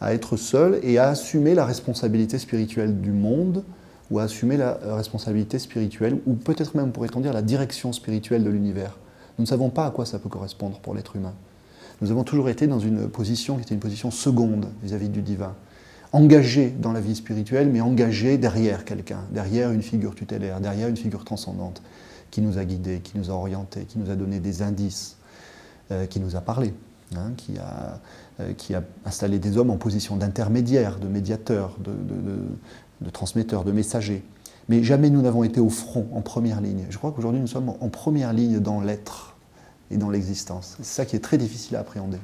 À 0.00 0.14
être 0.14 0.36
seuls 0.36 0.80
et 0.82 0.98
à 0.98 1.08
assumer 1.08 1.54
la 1.54 1.64
responsabilité 1.64 2.38
spirituelle 2.38 3.00
du 3.00 3.12
monde, 3.12 3.64
ou 4.10 4.18
à 4.18 4.22
assumer 4.22 4.56
la 4.56 4.78
responsabilité 4.94 5.58
spirituelle, 5.58 6.18
ou 6.26 6.34
peut-être 6.34 6.74
même, 6.74 6.92
pourrait-on 6.92 7.20
dire, 7.20 7.34
la 7.34 7.42
direction 7.42 7.92
spirituelle 7.92 8.42
de 8.42 8.48
l'univers. 8.48 8.96
Nous 9.38 9.42
ne 9.42 9.48
savons 9.48 9.68
pas 9.68 9.86
à 9.86 9.90
quoi 9.90 10.06
ça 10.06 10.18
peut 10.18 10.30
correspondre 10.30 10.78
pour 10.80 10.94
l'être 10.94 11.14
humain 11.14 11.34
nous 12.00 12.10
avons 12.10 12.24
toujours 12.24 12.48
été 12.48 12.66
dans 12.66 12.78
une 12.78 13.08
position 13.08 13.56
qui 13.56 13.62
était 13.62 13.74
une 13.74 13.80
position 13.80 14.10
seconde 14.10 14.68
vis-à-vis 14.82 15.08
du 15.08 15.22
divin. 15.22 15.54
Engagé 16.12 16.70
dans 16.70 16.92
la 16.92 17.00
vie 17.00 17.16
spirituelle, 17.16 17.68
mais 17.70 17.80
engagé 17.80 18.38
derrière 18.38 18.84
quelqu'un, 18.84 19.20
derrière 19.30 19.72
une 19.72 19.82
figure 19.82 20.14
tutélaire, 20.14 20.60
derrière 20.60 20.88
une 20.88 20.96
figure 20.96 21.24
transcendante, 21.24 21.82
qui 22.30 22.40
nous 22.40 22.58
a 22.58 22.64
guidés, 22.64 23.00
qui 23.00 23.18
nous 23.18 23.30
a 23.30 23.34
orientés, 23.34 23.84
qui 23.84 23.98
nous 23.98 24.10
a 24.10 24.14
donné 24.14 24.40
des 24.40 24.62
indices, 24.62 25.16
euh, 25.90 26.06
qui 26.06 26.20
nous 26.20 26.36
a 26.36 26.40
parlé, 26.40 26.72
hein, 27.14 27.32
qui, 27.36 27.58
a, 27.58 28.00
euh, 28.40 28.52
qui, 28.54 28.74
a, 28.74 28.82
installé 29.04 29.38
des 29.38 29.58
hommes 29.58 29.70
en 29.70 29.76
position 29.76 30.16
d'intermédiaire, 30.16 30.98
de 30.98 31.08
médiateur, 31.08 31.76
de, 31.84 31.90
de, 31.90 32.38
de 33.00 33.10
transmetteur, 33.10 33.64
de 33.64 33.72
messager. 33.72 34.22
Mais 34.68 34.82
jamais 34.82 35.10
nous 35.10 35.22
n'avons 35.22 35.44
été 35.44 35.60
au 35.60 35.70
front, 35.70 36.06
en 36.12 36.20
première 36.20 36.60
ligne. 36.60 36.86
Je 36.90 36.98
crois 36.98 37.12
qu'aujourd'hui 37.12 37.40
nous 37.40 37.46
sommes 37.46 37.68
en 37.68 37.88
première 37.88 38.32
ligne 38.32 38.60
dans 38.60 38.80
l'être 38.80 39.37
et 39.90 39.96
dans 39.96 40.10
l'existence. 40.10 40.76
C'est 40.78 40.84
ça 40.84 41.04
qui 41.06 41.16
est 41.16 41.20
très 41.20 41.38
difficile 41.38 41.76
à 41.76 41.80
appréhender. 41.80 42.18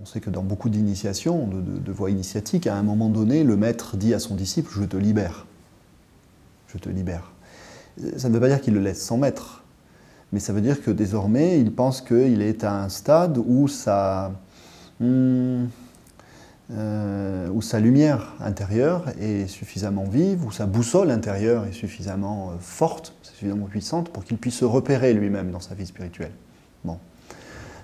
On 0.00 0.06
sait 0.06 0.20
que 0.20 0.30
dans 0.30 0.42
beaucoup 0.42 0.70
d'initiations, 0.70 1.46
de, 1.46 1.92
voies 1.92 2.10
initiatiques, 2.10 2.66
à 2.66 2.74
un 2.74 2.82
moment 2.82 3.10
donné, 3.10 3.44
le 3.44 3.56
maître 3.56 3.96
dit 3.96 4.14
à 4.14 4.18
son 4.18 4.34
disciple 4.34 4.70
Je 4.72 4.84
te 4.84 4.96
libère. 4.96 5.46
Je 6.68 6.78
te 6.78 6.88
libère. 6.88 7.32
Ça 8.16 8.28
ne 8.28 8.34
veut 8.34 8.40
pas 8.40 8.48
dire 8.48 8.62
qu'il 8.62 8.72
le 8.72 8.80
laisse 8.80 9.02
sans 9.02 9.18
maître, 9.18 9.62
mais 10.32 10.40
ça 10.40 10.54
veut 10.54 10.62
dire 10.62 10.82
que 10.82 10.90
désormais, 10.90 11.60
il 11.60 11.72
pense 11.72 12.00
qu'il 12.00 12.40
est 12.40 12.64
à 12.64 12.82
un 12.82 12.88
stade 12.88 13.38
où 13.44 13.68
ça. 13.68 14.32
Hmm, 15.00 15.66
euh, 16.72 17.60
sa 17.60 17.80
lumière 17.80 18.34
intérieure 18.40 19.04
est 19.20 19.46
suffisamment 19.46 20.04
vive, 20.04 20.44
où 20.44 20.50
sa 20.50 20.66
boussole 20.66 21.10
intérieure 21.10 21.66
est 21.66 21.72
suffisamment 21.72 22.50
euh, 22.50 22.54
forte, 22.58 23.12
suffisamment 23.40 23.66
puissante 23.66 24.10
pour 24.10 24.24
qu'il 24.24 24.36
puisse 24.36 24.56
se 24.56 24.66
repérer 24.66 25.14
lui-même 25.14 25.50
dans 25.50 25.60
sa 25.60 25.74
vie 25.74 25.86
spirituelle. 25.86 26.32
Bon. 26.84 26.98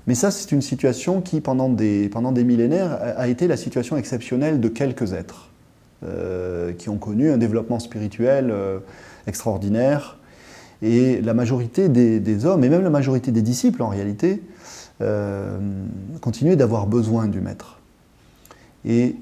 Mais 0.06 0.14
ça, 0.14 0.30
c'est 0.30 0.52
une 0.52 0.62
situation 0.62 1.22
qui, 1.22 1.40
pendant 1.40 1.70
des, 1.70 2.08
pendant 2.10 2.30
des 2.30 2.44
millénaires, 2.44 2.98
a 3.00 3.26
été 3.26 3.48
la 3.48 3.56
situation 3.56 3.96
exceptionnelle 3.96 4.60
de 4.60 4.68
quelques 4.68 5.12
êtres. 5.12 5.50
qui 6.78 6.88
ont 6.90 6.98
connu 6.98 7.30
un 7.30 7.38
développement 7.38 7.80
spirituel 7.80 8.54
extraordinaire. 9.26 10.18
Et 10.82 11.22
la 11.22 11.32
majorité 11.32 11.88
des, 11.88 12.44
hommes, 12.44 12.62
et 12.62 12.68
même 12.68 12.82
la 12.82 12.90
majorité 12.90 13.32
des 13.32 13.42
disciples 13.42 13.82
en 13.82 13.88
réalité, 13.88 14.42
continuaient 16.20 16.56
d'avoir 16.56 16.86
besoin 16.86 17.26
du 17.26 17.40
maître. 17.40 17.80
Et 18.84 19.16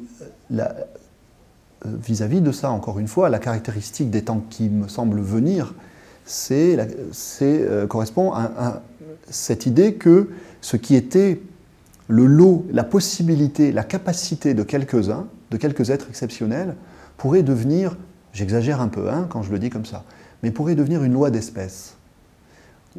vis-à-vis 1.85 2.41
de 2.41 2.53
ça, 2.53 2.71
encore 2.71 2.99
une 2.99 3.09
fois, 3.09 3.29
la 3.29 3.39
caractéristique 3.39 4.11
des 4.11 4.23
temps 4.23 4.45
qui 4.51 4.69
me 4.69 4.89
semblent 4.89 5.21
venir, 5.21 5.75
c'est, 6.25 6.77
correspond 7.89 8.33
à 8.33 8.83
cette 9.31 9.67
idée 9.67 9.95
que 9.95 10.31
ce 10.61 10.77
qui 10.77 10.95
était 10.95 11.41
le 12.09 12.27
lot, 12.27 12.67
la 12.71 12.85
possibilité, 12.85 13.73
la 13.73 13.85
capacité 13.85 14.55
de 14.55 14.63
quelques-uns, 14.63 15.27
de 15.51 15.57
quelques 15.57 15.91
êtres 15.91 16.07
exceptionnels, 16.09 16.75
pourrait 17.17 17.43
devenir, 17.43 17.97
j'exagère 18.33 18.81
un 18.81 18.89
peu 18.89 19.11
hein, 19.11 19.27
quand 19.31 19.43
je 19.43 19.51
le 19.51 19.59
dis 19.59 19.71
comme 19.71 19.87
ça, 19.87 20.05
mais 20.43 20.51
pourrait 20.51 20.75
devenir 20.75 21.03
une 21.03 21.13
loi 21.13 21.31
d'espèce. 21.31 21.97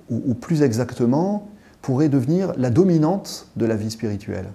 Ou, 0.09 0.33
plus 0.33 0.61
exactement, 0.61 1.49
pourrait 1.81 2.09
devenir 2.09 2.53
la 2.57 2.69
dominante 2.69 3.47
de 3.55 3.65
la 3.65 3.75
vie 3.75 3.91
spirituelle. 3.91 4.47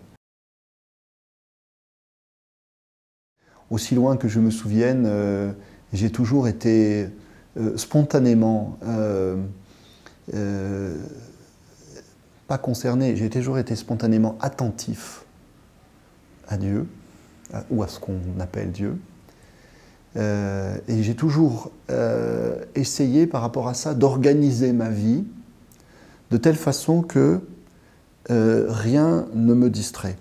Aussi 3.71 3.95
loin 3.95 4.17
que 4.17 4.29
je 4.29 4.41
me 4.41 4.51
souvienne, 4.51 5.05
euh, 5.07 5.53
j'ai 5.93 6.11
toujours 6.11 6.49
été 6.49 7.09
euh, 7.57 7.77
spontanément 7.77 8.79
euh, 8.87 9.37
pas 12.47 12.59
concerné, 12.59 13.17
j'ai 13.17 13.31
toujours 13.31 13.59
été 13.59 13.77
spontanément 13.77 14.37
attentif 14.41 15.25
à 16.49 16.57
Dieu, 16.57 16.87
ou 17.71 17.83
à 17.83 17.89
ce 17.89 17.99
qu'on 17.99 18.19
appelle 18.41 18.73
Dieu. 18.73 18.99
Euh, 20.17 20.77
et 20.89 21.03
j'ai 21.03 21.15
toujours 21.15 21.71
euh, 21.91 22.65
essayé 22.75 23.27
par 23.27 23.43
rapport 23.43 23.69
à 23.69 23.75
ça 23.75 23.95
d'organiser 23.95 24.73
ma 24.73 24.89
vie 24.89 25.25
de 26.31 26.37
telle 26.37 26.57
façon 26.57 27.03
que 27.03 27.41
euh, 28.31 28.67
rien 28.69 29.27
ne 29.35 29.55
me 29.55 29.71
distrait. 29.71 30.17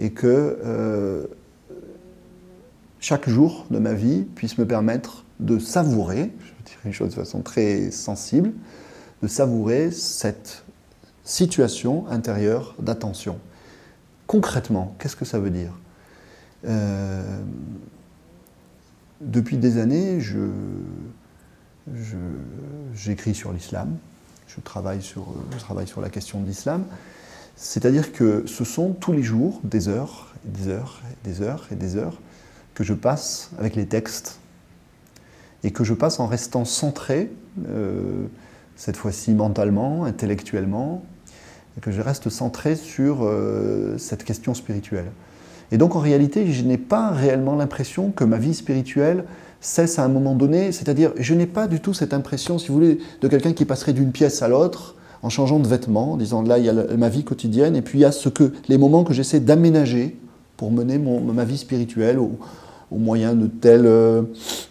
Et 0.00 0.10
que 0.10 1.28
chaque 3.00 3.28
jour 3.28 3.66
de 3.70 3.80
ma 3.80 3.94
vie 3.94 4.22
puisse 4.22 4.56
me 4.58 4.64
permettre 4.64 5.24
de 5.40 5.58
savourer, 5.58 6.32
je 6.40 6.64
dirais 6.64 6.80
une 6.84 6.92
chose 6.92 7.10
de 7.10 7.14
façon 7.14 7.42
très 7.42 7.90
sensible, 7.90 8.52
de 9.22 9.28
savourer 9.28 9.90
cette 9.90 10.64
situation 11.24 12.06
intérieure 12.08 12.74
d'attention. 12.78 13.38
Concrètement, 14.26 14.94
qu'est-ce 14.98 15.16
que 15.16 15.24
ça 15.24 15.38
veut 15.38 15.50
dire 15.50 15.72
euh, 16.66 17.40
Depuis 19.20 19.56
des 19.56 19.78
années, 19.78 20.18
j'écris 22.94 23.34
sur 23.34 23.52
l'islam, 23.52 23.96
je 24.46 24.60
travaille 24.60 25.02
sur, 25.02 25.34
je 25.52 25.58
travaille 25.58 25.86
sur 25.86 26.00
la 26.00 26.10
question 26.10 26.40
de 26.40 26.46
l'islam. 26.46 26.84
C'est-à-dire 27.56 28.12
que 28.12 28.44
ce 28.46 28.64
sont 28.64 28.92
tous 28.92 29.12
les 29.12 29.22
jours 29.22 29.60
des 29.64 29.88
heures, 29.88 30.32
des 30.44 30.68
heures, 30.68 31.02
des 31.24 31.42
heures 31.42 31.66
et 31.70 31.74
des 31.74 31.96
heures 31.96 32.20
que 32.74 32.84
je 32.84 32.94
passe 32.94 33.50
avec 33.58 33.74
les 33.74 33.86
textes 33.86 34.37
et 35.64 35.70
que 35.70 35.84
je 35.84 35.94
passe 35.94 36.20
en 36.20 36.26
restant 36.26 36.64
centré, 36.64 37.30
euh, 37.68 38.26
cette 38.76 38.96
fois-ci 38.96 39.32
mentalement, 39.32 40.04
intellectuellement, 40.04 41.02
et 41.76 41.80
que 41.80 41.90
je 41.90 42.00
reste 42.00 42.28
centré 42.28 42.76
sur 42.76 43.18
euh, 43.22 43.98
cette 43.98 44.24
question 44.24 44.54
spirituelle. 44.54 45.10
Et 45.70 45.78
donc 45.78 45.96
en 45.96 46.00
réalité, 46.00 46.50
je 46.50 46.62
n'ai 46.64 46.78
pas 46.78 47.10
réellement 47.10 47.56
l'impression 47.56 48.10
que 48.10 48.24
ma 48.24 48.38
vie 48.38 48.54
spirituelle 48.54 49.24
cesse 49.60 49.98
à 49.98 50.04
un 50.04 50.08
moment 50.08 50.34
donné, 50.34 50.72
c'est-à-dire 50.72 51.12
je 51.18 51.34
n'ai 51.34 51.46
pas 51.46 51.66
du 51.66 51.80
tout 51.80 51.92
cette 51.92 52.14
impression, 52.14 52.58
si 52.58 52.68
vous 52.68 52.74
voulez, 52.74 52.98
de 53.20 53.28
quelqu'un 53.28 53.52
qui 53.52 53.64
passerait 53.64 53.92
d'une 53.92 54.12
pièce 54.12 54.42
à 54.42 54.48
l'autre 54.48 54.94
en 55.22 55.28
changeant 55.28 55.58
de 55.58 55.66
vêtements, 55.66 56.12
en 56.12 56.16
disant 56.16 56.42
là 56.42 56.58
il 56.58 56.64
y 56.64 56.68
a 56.68 56.72
ma 56.96 57.08
vie 57.08 57.24
quotidienne, 57.24 57.74
et 57.74 57.82
puis 57.82 57.98
il 57.98 58.02
y 58.02 58.04
a 58.04 58.12
ce 58.12 58.28
que, 58.28 58.52
les 58.68 58.78
moments 58.78 59.02
que 59.02 59.12
j'essaie 59.12 59.40
d'aménager 59.40 60.16
pour 60.56 60.70
mener 60.70 60.98
ma 60.98 61.44
vie 61.44 61.58
spirituelle 61.58 62.18
au, 62.90 62.98
moyen 62.98 63.34
de 63.34 63.46
telle, 63.46 63.86
euh, 63.86 64.22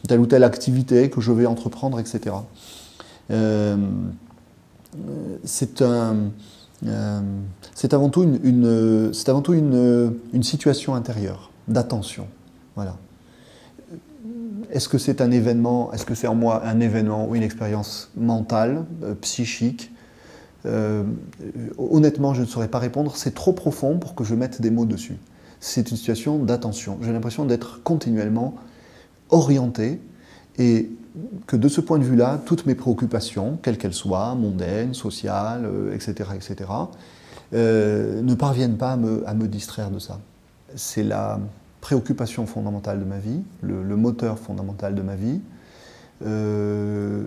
telle, 0.07 0.19
ou 0.19 0.25
telle 0.25 0.43
activité 0.43 1.09
que 1.09 1.21
je 1.21 1.31
vais 1.31 1.45
entreprendre, 1.45 1.99
etc. 1.99 2.35
Euh, 3.31 3.77
c'est 5.43 5.81
un 5.81 6.15
euh, 6.85 7.21
c'est 7.73 7.93
avant 7.93 8.09
tout, 8.09 8.23
une, 8.23 9.11
c'est 9.13 9.29
avant 9.29 9.41
tout 9.41 9.53
une, 9.53 10.13
une, 10.33 10.43
situation 10.43 10.93
intérieure, 10.93 11.51
d'attention. 11.67 12.27
Voilà. 12.75 12.97
Est-ce 14.71 14.87
que 14.87 14.99
c'est 14.99 15.21
un 15.21 15.31
événement, 15.31 15.91
est-ce 15.93 16.05
que 16.05 16.13
c'est 16.13 16.27
en 16.27 16.35
moi 16.35 16.63
un 16.65 16.79
événement 16.79 17.27
ou 17.27 17.35
une 17.35 17.41
expérience 17.41 18.11
mentale, 18.15 18.85
psychique? 19.21 19.91
Honnêtement, 21.77 22.33
je 22.33 22.41
ne 22.41 22.45
saurais 22.45 22.67
pas 22.67 22.79
répondre. 22.79 23.15
C'est 23.15 23.33
trop 23.33 23.53
profond 23.53 23.97
pour 23.97 24.13
que 24.13 24.23
je 24.23 24.35
mette 24.35 24.61
des 24.61 24.69
mots 24.69 24.85
dessus. 24.85 25.17
C'est 25.59 25.91
une 25.91 25.97
situation 25.97 26.37
d'attention. 26.39 26.97
J'ai 27.01 27.11
l'impression 27.11 27.45
d'être 27.45 27.81
continuellement 27.83 28.55
orienté 29.29 29.99
et 30.57 30.89
que 31.47 31.55
de 31.55 31.67
ce 31.67 31.81
point 31.81 31.99
de 31.99 32.03
vue-là, 32.03 32.39
toutes 32.45 32.65
mes 32.65 32.75
préoccupations, 32.75 33.57
quelles 33.61 33.77
qu'elles 33.77 33.93
soient, 33.93 34.35
mondaines, 34.35 34.93
sociales, 34.93 35.67
etc., 35.93 36.29
etc., 36.35 36.69
euh, 37.53 38.21
ne 38.21 38.35
parviennent 38.35 38.77
pas 38.77 38.91
à 38.91 38.97
me, 39.33 39.47
distraire 39.47 39.89
de 39.89 39.99
ça. 39.99 40.19
C'est 40.75 41.03
la 41.03 41.39
préoccupation 41.79 42.45
fondamentale 42.45 42.99
de 42.99 43.05
ma 43.05 43.19
vie, 43.19 43.41
le, 43.61 43.95
moteur 43.95 44.37
fondamental 44.37 44.95
de 44.95 45.01
ma 45.01 45.15
vie, 45.15 45.39
euh, 46.25 47.23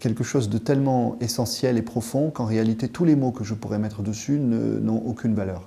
quelque 0.00 0.22
chose 0.22 0.50
de 0.50 0.58
tellement 0.58 1.16
essentiel 1.20 1.78
et 1.78 1.82
profond 1.82 2.30
qu'en 2.30 2.44
réalité 2.44 2.88
tous 2.88 3.04
les 3.04 3.16
mots 3.16 3.30
que 3.30 3.44
je 3.44 3.54
pourrais 3.54 3.78
mettre 3.78 4.02
dessus 4.02 4.38
n'ont 4.38 5.02
aucune 5.06 5.34
valeur. 5.34 5.66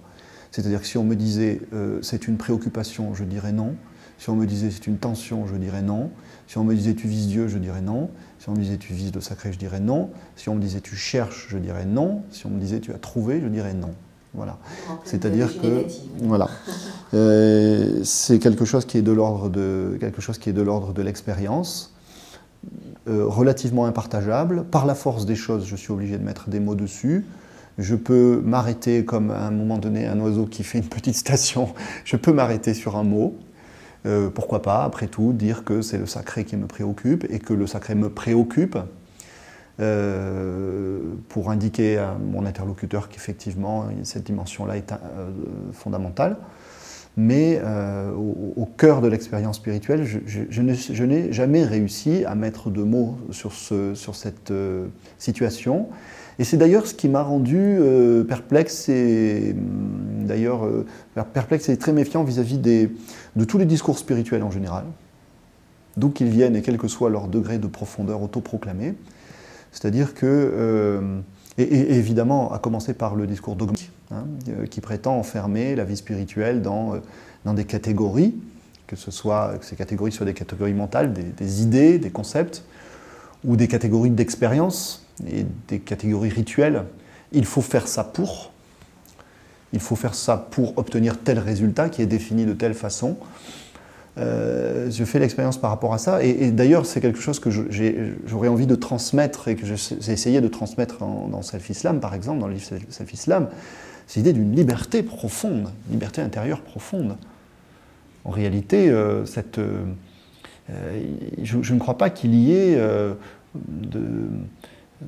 C'est-à-dire 0.52 0.82
que 0.82 0.88
si 0.88 0.98
on 0.98 1.04
me 1.04 1.16
disait 1.16 1.62
euh, 1.74 2.00
c'est 2.02 2.28
une 2.28 2.38
préoccupation, 2.38 3.14
je 3.14 3.24
dirais 3.24 3.54
non. 3.54 3.76
Si 4.18 4.30
on 4.30 4.36
me 4.36 4.46
disait 4.46 4.70
c'est 4.70 4.86
une 4.88 4.98
tension, 4.98 5.48
je 5.48 5.56
dirais 5.56 5.82
non. 5.82 6.12
Si 6.48 6.58
on 6.58 6.64
me 6.64 6.76
disait 6.76 6.94
tu 6.94 7.08
vises 7.08 7.28
Dieu, 7.28 7.48
je 7.48 7.58
dirais 7.58 7.82
non. 7.82 8.10
Si 8.40 8.50
on 8.50 8.54
me 8.54 8.58
disait 8.58 8.78
tu 8.78 8.94
vises 8.94 9.14
le 9.14 9.22
sacré, 9.22 9.54
je 9.54 9.58
dirais 9.58 9.80
non. 9.80 10.10
Si 10.36 10.50
on 10.50 10.56
me 10.56 10.62
disait 10.62 10.82
tu 10.82 10.96
cherches, 10.96 11.48
je 11.50 11.58
dirais 11.58 11.86
non. 11.86 12.24
Si 12.32 12.46
on 12.46 12.50
me 12.50 12.60
disait 12.60 12.82
tu 12.82 12.92
as 12.92 12.98
trouvé, 12.98 13.42
je 13.42 13.48
dirais 13.48 13.74
non. 13.74 13.94
Voilà. 14.34 14.58
C'est-à-dire 15.04 15.60
que 15.62 15.86
voilà, 16.20 16.50
euh, 17.14 18.00
c'est 18.04 18.40
quelque 18.40 18.64
chose 18.64 18.86
qui 18.86 18.98
est 18.98 19.02
de 19.02 19.12
l'ordre 19.12 19.50
de 19.50 19.98
quelque 20.00 20.22
chose 20.22 20.38
qui 20.38 20.50
est 20.50 20.54
de 20.54 20.62
l'ordre 20.62 20.94
de 20.94 21.02
l'expérience, 21.02 21.94
euh, 23.10 23.26
relativement 23.26 23.86
impartageable. 23.86 24.64
Par 24.64 24.86
la 24.86 24.96
force 24.96 25.26
des 25.26 25.36
choses, 25.36 25.66
je 25.66 25.76
suis 25.76 25.92
obligé 25.92 26.18
de 26.18 26.24
mettre 26.24 26.50
des 26.50 26.60
mots 26.60 26.76
dessus. 26.76 27.26
Je 27.78 27.96
peux 27.96 28.42
m'arrêter 28.44 29.06
comme 29.06 29.32
à 29.32 29.48
un 29.48 29.52
moment 29.52 29.78
donné 29.78 30.06
un 30.06 30.20
oiseau 30.20 30.46
qui 30.46 30.64
fait 30.64 30.80
une 30.80 30.90
petite 30.90 31.16
station. 31.16 31.74
Je 32.06 32.16
peux 32.18 32.34
m'arrêter 32.34 32.74
sur 32.74 32.98
un 32.98 33.04
mot 33.04 33.36
euh, 34.06 34.30
pourquoi 34.30 34.62
pas, 34.62 34.84
après 34.84 35.08
tout, 35.08 35.34
dire 35.34 35.64
que 35.64 35.82
c'est 35.82 35.98
le 35.98 36.08
sacré 36.08 36.44
qui 36.44 36.58
me 36.58 36.66
préoccupe 36.66 37.26
et 37.30 37.40
que 37.40 37.54
le 37.54 37.68
sacré 37.68 37.94
me 37.94 38.10
préoccupe 38.10 38.78
euh, 39.80 41.00
pour 41.30 41.52
indiquer 41.52 41.98
à 41.98 42.16
mon 42.20 42.46
interlocuteur 42.46 43.10
qu'effectivement 43.10 43.86
cette 44.04 44.24
dimension-là 44.24 44.78
est 44.78 44.92
euh, 44.92 45.30
fondamentale. 45.74 46.38
Mais 47.18 47.62
au, 48.16 48.66
cœur 48.78 49.02
de 49.02 49.10
l'expérience 49.10 49.58
spirituelle, 49.58 50.06
je, 50.06 51.04
n'ai 51.04 51.34
jamais 51.34 51.66
réussi 51.66 52.24
à 52.24 52.36
mettre 52.36 52.70
de 52.70 52.84
mots 52.84 53.18
sur, 53.32 53.52
ce, 53.52 53.96
sur 53.96 54.16
cette 54.16 54.54
situation. 55.18 55.90
Et 56.40 56.44
c'est 56.44 56.58
d'ailleurs 56.58 56.88
ce 56.88 56.94
qui 56.94 57.10
m'a 57.10 57.24
rendu 57.24 57.58
euh, 57.60 58.24
perplexe 58.24 58.90
et 58.90 59.54
hum, 59.56 60.26
d'ailleurs 60.26 60.66
euh, 60.66 60.86
perplexe 61.34 61.70
et 61.70 61.78
très 61.78 61.94
méfiant 61.94 62.24
vis-à-vis 62.24 62.58
de 62.58 62.90
tous 63.46 63.58
les 63.58 63.66
discours 63.66 63.98
spirituels 63.98 64.44
en 64.44 64.52
général, 64.52 64.86
d'où 65.98 66.10
qu'ils 66.10 66.30
viennent 66.30 66.56
et 66.56 66.62
quel 66.62 66.78
que 66.78 66.88
soit 66.88 67.10
leur 67.10 67.28
degré 67.28 67.58
de 67.58 67.68
profondeur 67.68 68.22
autoproclamé. 68.22 68.96
C'est-à-dire 69.72 70.14
que, 70.14 70.26
euh, 70.26 71.20
et, 71.58 71.96
évidemment, 71.96 72.52
à 72.52 72.60
commencer 72.60 72.94
par 72.94 73.16
le 73.16 73.28
discours 73.28 73.56
dogmatique, 73.56 73.92
hein, 74.12 74.26
qui 74.70 74.82
prétend 74.82 75.18
enfermer 75.18 75.76
la 75.76 75.86
vie 75.86 75.96
spirituelle 75.98 76.62
dans, 76.62 76.96
dans 77.46 77.54
des 77.54 77.66
catégories, 77.66 78.36
que 78.88 78.96
ce 78.96 79.12
soit 79.12 79.58
que 79.60 79.66
ces 79.66 79.78
catégories 79.78 80.12
soient 80.12 80.26
des 80.26 80.34
catégories 80.34 80.74
mentales, 80.74 81.14
des, 81.14 81.24
des 81.24 81.62
idées, 81.62 82.00
des 82.00 82.10
concepts, 82.10 82.66
ou 83.44 83.56
des 83.56 83.68
catégories 83.68 84.12
d'expérience, 84.12 85.06
et 85.28 85.46
des 85.68 85.80
catégories 85.80 86.30
rituelles. 86.30 86.84
Il 87.32 87.46
faut 87.46 87.62
faire 87.62 87.88
ça 87.88 88.04
pour. 88.04 88.52
Il 89.74 89.80
faut 89.80 89.96
faire 89.96 90.16
ça 90.16 90.38
pour 90.38 90.78
obtenir 90.78 91.18
tel 91.20 91.40
résultat 91.40 91.90
qui 91.90 92.02
est 92.02 92.08
défini 92.08 92.46
de 92.46 92.54
telle 92.54 92.74
façon. 92.74 93.18
Euh, 94.18 94.92
je 94.92 95.06
fais 95.06 95.20
l'expérience 95.20 95.58
par 95.58 95.70
rapport 95.70 95.94
à 95.94 95.98
ça. 95.98 96.24
Et, 96.24 96.52
d'ailleurs, 96.52 96.86
c'est 96.86 97.00
quelque 97.00 97.20
chose 97.20 97.40
que 97.40 97.50
j'aurais 98.26 98.50
envie 98.50 98.68
de 98.68 98.76
transmettre 98.76 99.48
et 99.48 99.56
que 99.56 99.66
j'ai 99.66 100.12
essayé 100.12 100.42
de 100.42 100.48
transmettre 100.50 100.98
dans 101.00 101.42
Self-Islam, 101.42 102.00
par 102.00 102.14
exemple, 102.14 102.40
dans 102.40 102.48
le 102.48 102.56
livre 102.56 102.68
Self-Islam. 102.90 103.48
C'est 104.08 104.20
l'idée 104.20 104.34
d'une 104.34 104.54
liberté 104.54 105.04
profonde, 105.04 105.70
liberté 105.90 106.22
intérieure 106.22 106.62
profonde. 106.62 107.16
en 108.26 108.32
réalité, 108.32 108.94
cette, 109.26 109.62
je, 110.70 111.74
ne 111.74 111.80
crois 111.80 111.98
pas 111.98 112.10
qu'il 112.10 112.34
y 112.36 112.54
ait 112.54 112.76
de, 113.56 113.98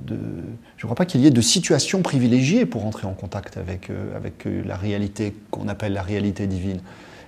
je 0.05 0.13
ne 0.13 0.83
crois 0.83 0.95
pas 0.95 1.05
qu'il 1.05 1.21
y 1.21 1.27
ait 1.27 1.31
de 1.31 1.41
situation 1.41 2.01
privilégiée 2.01 2.65
pour 2.65 2.85
entrer 2.85 3.07
en 3.07 3.13
contact 3.13 3.57
avec, 3.57 3.89
avec 4.15 4.45
la 4.45 4.75
réalité 4.75 5.35
qu'on 5.51 5.67
appelle 5.67 5.93
la 5.93 6.01
réalité 6.01 6.47
divine. 6.47 6.79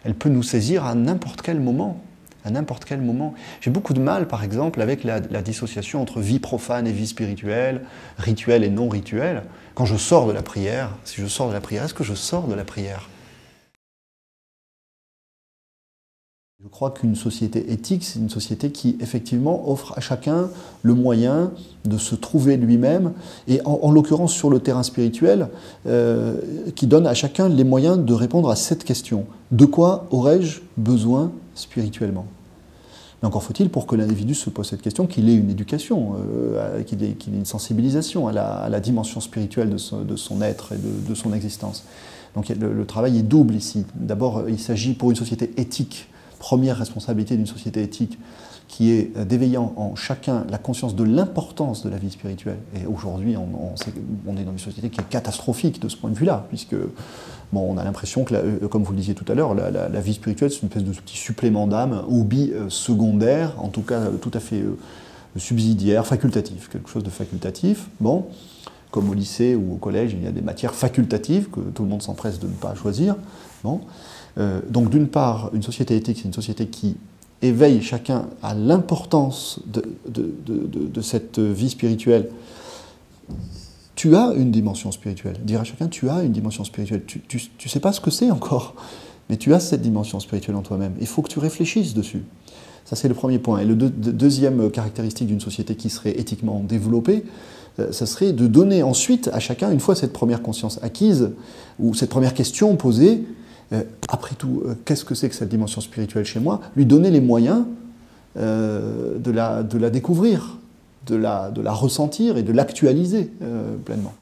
Elle 0.03 0.15
peut 0.15 0.29
nous 0.29 0.43
saisir 0.43 0.85
à 0.85 0.95
n'importe 0.95 1.41
quel 1.41 1.59
moment 1.59 2.01
à 2.45 2.51
n'importe 2.51 2.85
quel 2.85 3.01
moment. 3.01 3.33
J'ai 3.59 3.71
beaucoup 3.71 3.93
de 3.93 3.99
mal, 3.99 4.27
par 4.27 4.43
exemple, 4.43 4.79
avec 4.81 5.03
la, 5.03 5.19
dissociation 5.19 6.01
entre 6.01 6.21
vie 6.21 6.39
profane 6.39 6.87
et 6.87 6.91
vie 6.91 7.07
spirituelle, 7.07 7.81
rituel 8.17 8.63
et 8.63 8.69
non 8.69 8.87
rituel. 8.87 9.43
Quand 9.73 9.85
je 9.85 9.97
sors 9.97 10.27
de 10.27 10.31
la 10.31 10.43
prière, 10.43 10.91
si 11.03 11.19
je 11.19 11.27
sors 11.27 11.49
de 11.49 11.53
la 11.53 11.61
prière, 11.61 11.83
est-ce 11.83 11.93
que 11.93 12.03
je 12.03 12.13
sors 12.13 12.47
de 12.47 12.53
la 12.53 12.63
prière? 12.63 13.09
Je 16.65 16.69
crois 16.71 16.89
qu'une 16.89 17.13
société 17.13 17.71
éthique, 17.71 18.03
c'est 18.03 18.17
une 18.17 18.31
société 18.31 18.71
qui 18.71 18.97
effectivement 18.99 19.69
offre 19.69 19.93
à 19.95 20.01
chacun 20.01 20.49
le 20.81 20.95
moyen 20.95 21.51
de 21.85 21.99
se 21.99 22.15
trouver 22.15 22.57
lui-même, 22.57 23.11
et 23.47 23.61
en, 23.65 23.91
l'occurrence 23.91 24.33
sur 24.33 24.49
le 24.49 24.59
terrain 24.59 24.81
spirituel, 24.81 25.49
euh, 25.85 26.41
qui 26.75 26.87
donne 26.87 27.05
à 27.05 27.13
chacun 27.13 27.49
les 27.49 27.63
moyens 27.63 27.99
de 27.99 28.13
répondre 28.13 28.49
à 28.49 28.55
cette 28.55 28.83
question. 28.83 29.27
De 29.51 29.65
quoi 29.65 30.07
aurais-je 30.09 30.61
besoin 30.75 31.31
spirituellement? 31.53 32.25
Mais 33.21 33.27
encore 33.27 33.43
faut-il 33.43 33.69
pour 33.69 33.85
que 33.85 33.95
l'individu 33.95 34.33
se 34.33 34.49
pose 34.49 34.67
cette 34.67 34.81
question 34.81 35.05
qu'il 35.05 35.29
ait 35.29 35.35
une 35.35 35.51
éducation, 35.51 36.15
euh, 36.17 36.81
qu'il 36.81 37.03
ait, 37.03 37.15
une 37.27 37.45
sensibilisation 37.45 38.27
à 38.27 38.31
la, 38.33 38.79
dimension 38.79 39.21
spirituelle 39.21 39.69
de 39.69 39.77
son, 40.15 40.41
être 40.41 40.73
et 40.73 40.77
de, 40.77 41.13
son 41.13 41.31
existence. 41.31 41.83
Donc 42.33 42.49
le, 42.49 42.85
travail 42.87 43.19
est 43.19 43.23
double 43.23 43.53
ici. 43.53 43.85
D'abord, 43.93 44.45
il 44.49 44.59
s'agit 44.59 44.93
pour 44.93 45.11
une 45.11 45.15
société 45.15 45.51
éthique, 45.57 46.09
première 46.45 46.77
responsabilité 46.77 47.35
d'une 47.37 47.47
société 47.47 47.81
éthique, 47.81 48.19
qui 48.67 48.91
est 48.91 49.17
d'éveiller 49.25 49.57
en 49.57 49.95
chacun 49.95 50.45
la 50.47 50.59
conscience 50.59 50.95
de 50.95 51.03
l'importance 51.03 51.83
de 51.83 51.89
la 51.89 51.97
vie 51.97 52.11
spirituelle. 52.11 52.59
Et 52.75 52.85
aujourd'hui, 52.85 53.35
on, 53.35 54.37
est 54.37 54.43
dans 54.43 54.51
une 54.51 54.59
société 54.59 54.89
qui 54.91 55.01
est 55.01 55.09
catastrophique 55.09 55.81
de 55.81 55.89
ce 55.89 55.97
point 55.97 56.11
de 56.11 56.15
vue-là, 56.15 56.45
puisque 56.49 56.75
bon, 57.51 57.65
on 57.67 57.79
a 57.79 57.83
l'impression 57.83 58.23
que, 58.25 58.35
euh, 58.35 58.67
comme 58.67 58.83
vous 58.83 58.91
le 58.91 58.99
disiez 58.99 59.15
tout 59.15 59.25
à 59.27 59.33
l'heure, 59.33 59.55
la, 59.55 59.99
vie 60.01 60.13
spirituelle, 60.13 60.51
c'est 60.51 60.61
une 60.61 60.67
espèce 60.67 60.83
de 60.83 60.91
petit 60.91 61.17
supplément 61.17 61.65
d'âme, 61.65 62.03
hobby 62.07 62.51
euh, 62.53 62.69
secondaire, 62.69 63.55
en 63.57 63.69
tout 63.69 63.81
cas 63.81 64.01
tout 64.21 64.31
à 64.35 64.39
fait 64.39 64.61
euh, 64.61 64.77
subsidiaire, 65.37 66.05
facultatif, 66.05 66.69
quelque 66.69 66.91
chose 66.91 67.03
de 67.03 67.09
facultatif. 67.09 67.87
Bon, 67.99 68.27
comme 68.91 69.09
au 69.09 69.15
lycée 69.15 69.55
ou 69.55 69.73
au 69.73 69.77
collège, 69.77 70.13
il 70.13 70.23
y 70.23 70.27
a 70.27 70.31
des 70.31 70.41
matières 70.41 70.75
facultatives 70.75 71.49
que 71.49 71.61
tout 71.61 71.81
le 71.81 71.89
monde 71.89 72.03
s'empresse 72.03 72.39
de 72.39 72.45
ne 72.45 72.53
pas 72.53 72.75
choisir. 72.75 73.15
Bon. 73.63 73.81
Donc 74.69 74.89
d'une 74.89 75.07
part, 75.07 75.49
une 75.53 75.63
société 75.63 75.95
éthique, 75.95 76.17
c'est 76.17 76.27
une 76.27 76.33
société 76.33 76.67
qui 76.67 76.97
éveille 77.41 77.81
chacun 77.81 78.27
à 78.41 78.53
l'importance 78.53 79.59
de, 79.65 81.01
cette 81.01 81.39
vie 81.39 81.69
spirituelle, 81.69 82.29
tu 83.95 84.15
as 84.15 84.33
une 84.35 84.51
dimension 84.51 84.91
spirituelle. 84.91 85.37
Dire 85.43 85.61
à 85.61 85.63
chacun, 85.63 85.87
tu 85.87 86.09
as 86.09 86.23
une 86.23 86.31
dimension 86.31 86.63
spirituelle. 86.63 87.03
Tu 87.05 87.21
ne 87.63 87.69
sais 87.69 87.79
pas 87.79 87.93
ce 87.93 88.01
que 88.01 88.11
c'est 88.11 88.29
encore, 88.29 88.75
mais 89.29 89.37
tu 89.37 89.53
as 89.53 89.59
cette 89.59 89.81
dimension 89.81 90.19
spirituelle 90.19 90.55
en 90.55 90.61
toi-même. 90.61 90.93
Il 90.99 91.07
faut 91.07 91.21
que 91.21 91.29
tu 91.29 91.39
réfléchisses 91.39 91.93
dessus. 91.93 92.23
Ça, 92.83 92.95
c'est 92.95 93.07
le 93.07 93.15
premier 93.15 93.39
point. 93.39 93.59
Et 93.59 93.65
le 93.65 93.75
deuxième 93.75 94.69
caractéristique 94.69 95.27
d'une 95.27 95.39
société 95.39 95.75
qui 95.75 95.89
serait 95.89 96.19
éthiquement 96.19 96.59
développée, 96.59 97.23
euh, 97.79 97.91
ça 97.91 98.05
serait 98.05 98.31
de 98.31 98.45
donner 98.45 98.83
ensuite 98.83 99.29
à 99.33 99.39
chacun, 99.39 99.71
une 99.71 99.79
fois 99.79 99.95
cette 99.95 100.13
première 100.13 100.43
conscience 100.43 100.79
acquise, 100.83 101.31
ou 101.79 101.95
cette 101.95 102.11
première 102.11 102.35
question 102.35 102.75
posée, 102.75 103.23
euh, 103.23 103.23
après 104.09 104.35
tout, 104.35 104.63
euh, 104.65 104.75
qu'est-ce 104.85 105.05
que 105.05 105.15
c'est 105.15 105.29
que 105.29 105.35
cette 105.35 105.49
dimension 105.49 105.81
spirituelle 105.81 106.25
chez 106.25 106.39
moi? 106.39 106.61
Lui 106.75 106.85
donner 106.85 107.11
les 107.11 107.21
moyens 107.21 107.65
euh, 108.37 109.17
de, 109.17 109.31
la, 109.31 109.63
découvrir, 109.63 110.57
de 111.07 111.15
la 111.15 111.71
ressentir 111.71 112.37
et 112.37 112.43
de 112.43 112.51
l'actualiser 112.51 113.31
pleinement. 113.85 114.13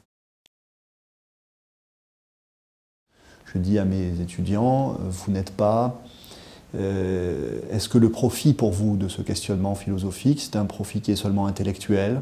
Je 3.46 3.58
dis 3.58 3.78
à 3.78 3.84
mes 3.84 4.20
étudiants, 4.20 4.98
vous 5.08 5.32
n'êtes 5.32 5.50
pas... 5.50 6.00
Est-ce 6.74 7.88
que 7.88 7.98
le 7.98 8.10
profit 8.10 8.52
pour 8.52 8.72
vous 8.72 8.96
de 8.96 9.06
ce 9.06 9.22
questionnement 9.22 9.76
philosophique, 9.76 10.40
c'est 10.40 10.56
un 10.56 10.64
profit 10.64 11.00
qui 11.00 11.12
est 11.12 11.16
seulement 11.16 11.46
intellectuel? 11.46 12.20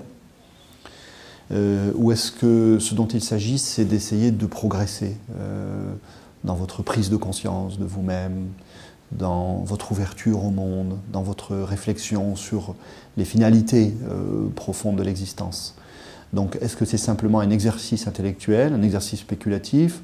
Ou 1.50 2.12
est-ce 2.12 2.32
que 2.32 2.78
ce 2.78 2.94
dont 2.94 3.06
il 3.06 3.22
s'agit, 3.22 3.58
c'est 3.58 3.87
d'essayer 3.87 4.30
de 4.30 4.44
progresser? 4.44 5.16
Dans 6.44 6.55
votre 6.55 6.83
prise 6.83 7.11
de 7.11 7.16
conscience 7.16 7.78
de 7.78 7.85
vous-même, 7.85 8.48
dans 9.12 9.59
votre 9.59 9.92
ouverture 9.92 10.44
au 10.44 10.50
monde, 10.50 10.98
dans 11.12 11.22
votre 11.22 11.57
réflexion 11.57 12.35
sur 12.37 12.74
les 13.16 13.24
finalités 13.24 13.94
euh, 14.11 14.48
profondes 14.55 14.96
de 14.96 15.02
l'existence. 15.02 15.76
Donc 16.33 16.57
est-ce 16.62 16.76
que 16.76 16.85
c'est 16.85 16.98
simplement 16.98 17.40
un 17.40 17.50
exercice 17.50 18.07
intellectuel, 18.07 18.72
un 18.72 18.83
exercice 18.83 19.20
spéculatif, 19.20 20.00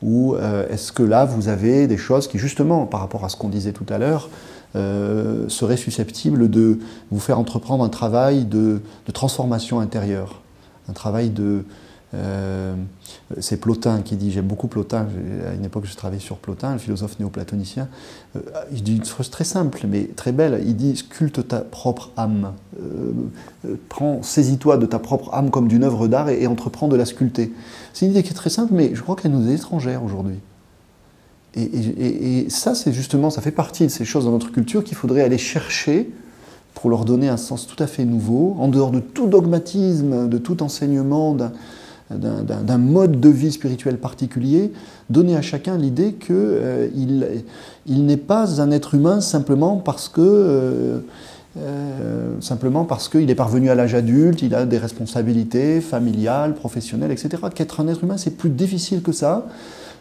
ou 0.00 0.34
euh, 0.34 0.68
est-ce 0.68 0.92
que 0.92 1.02
là 1.02 1.24
vous 1.24 1.48
avez 1.48 1.86
des 1.86 1.96
choses 1.96 2.28
qui 2.28 2.38
justement, 2.38 2.86
par 2.86 3.00
rapport 3.00 3.24
à 3.24 3.28
ce 3.28 3.36
qu'on 3.36 3.48
disait 3.48 3.72
tout 3.72 3.86
à 3.88 3.98
l'heure, 3.98 4.30
euh, 4.74 5.48
seraient 5.48 5.76
susceptibles 5.76 6.48
de 6.48 6.78
vous 7.10 7.20
faire 7.20 7.38
entreprendre 7.38 7.84
un 7.84 7.88
travail 7.88 8.44
de 8.44 8.80
transformation 9.12 9.80
intérieure, 9.80 10.40
un 10.88 10.92
travail 10.92 11.30
de, 11.30 11.64
euh, 12.14 12.74
c'est 13.40 13.58
Plotin 13.58 14.02
qui 14.02 14.16
dit, 14.16 14.30
j'aime 14.30 14.46
beaucoup 14.46 14.68
Plotin, 14.68 15.06
à 15.48 15.54
une 15.54 15.64
époque 15.64 15.84
je 15.86 15.96
travaillais 15.96 16.20
sur 16.20 16.36
Plotin, 16.36 16.72
le 16.72 16.78
philosophe 16.78 17.18
néoplatonicien, 17.18 17.88
euh, 18.36 18.40
il 18.70 18.82
dit 18.82 18.96
une 18.96 19.04
chose 19.04 19.30
très 19.30 19.44
simple 19.44 19.86
mais 19.88 20.04
très 20.14 20.32
belle, 20.32 20.62
il 20.66 20.76
dit 20.76 20.96
sculpte 20.96 21.48
ta 21.48 21.60
propre 21.60 22.10
âme, 22.18 22.52
euh, 22.82 23.12
prends, 23.88 24.22
saisis-toi 24.22 24.76
de 24.76 24.84
ta 24.84 24.98
propre 24.98 25.32
âme 25.32 25.50
comme 25.50 25.68
d'une 25.68 25.84
œuvre 25.84 26.06
d'art 26.06 26.28
et, 26.28 26.46
entreprends 26.46 26.88
de 26.88 26.96
la 26.96 27.06
sculpter. 27.06 27.52
C'est 27.94 28.04
une 28.04 28.12
idée 28.12 28.22
qui 28.22 28.30
est 28.30 28.34
très 28.34 28.50
simple 28.50 28.74
mais 28.74 28.94
je 28.94 29.02
crois 29.02 29.16
qu'elle 29.16 29.32
nous 29.32 29.50
est 29.50 29.54
étrangère 29.54 30.04
aujourd'hui. 30.04 30.38
Et, 31.54 31.64
et 31.64 32.50
ça 32.50 32.74
c'est 32.74 32.92
justement, 32.92 33.30
ça 33.30 33.40
fait 33.40 33.50
partie 33.50 33.84
de 33.84 33.90
ces 33.90 34.04
choses 34.04 34.26
dans 34.26 34.32
notre 34.32 34.52
culture 34.52 34.84
qu'il 34.84 34.96
faudrait 34.96 35.22
aller 35.22 35.38
chercher 35.38 36.10
pour 36.74 36.90
leur 36.90 37.04
donner 37.04 37.28
un 37.28 37.36
sens 37.36 37.66
tout 37.66 37.80
à 37.82 37.86
fait 37.86 38.04
nouveau, 38.04 38.56
en 38.58 38.68
dehors 38.68 38.90
de 38.90 39.00
tout 39.00 39.26
dogmatisme, 39.26 40.28
de 40.28 40.38
tout 40.38 40.62
enseignement, 40.62 41.36
mode 42.78 43.20
de 43.20 43.28
vie 43.28 43.52
spirituel 43.52 43.98
particulier, 43.98 44.72
donner 45.10 45.36
à 45.36 45.42
chacun 45.42 45.76
l'idée 45.76 46.14
qu'il 46.14 46.34
euh, 46.34 46.88
n'est 47.86 48.16
pas 48.16 48.60
un 48.60 48.70
être 48.70 48.94
humain 48.94 49.20
simplement 49.20 49.76
parce 49.76 50.08
que 50.08 50.20
euh, 50.20 50.98
euh, 51.58 52.34
simplement 52.40 52.84
parce 52.84 53.08
qu'il 53.08 53.30
est 53.30 53.34
parvenu 53.34 53.70
à 53.70 53.74
l'âge 53.74 53.94
adulte, 53.94 54.42
il 54.42 54.54
a 54.54 54.64
des 54.64 54.78
responsabilités 54.78 55.80
familiales, 55.80 56.54
professionnelles, 56.54 57.10
etc. 57.10 57.42
Qu'être 57.54 57.80
un 57.80 57.88
être 57.88 58.04
humain, 58.04 58.16
c'est 58.16 58.36
plus 58.36 58.50
difficile 58.50 59.02
que 59.02 59.12
ça. 59.12 59.46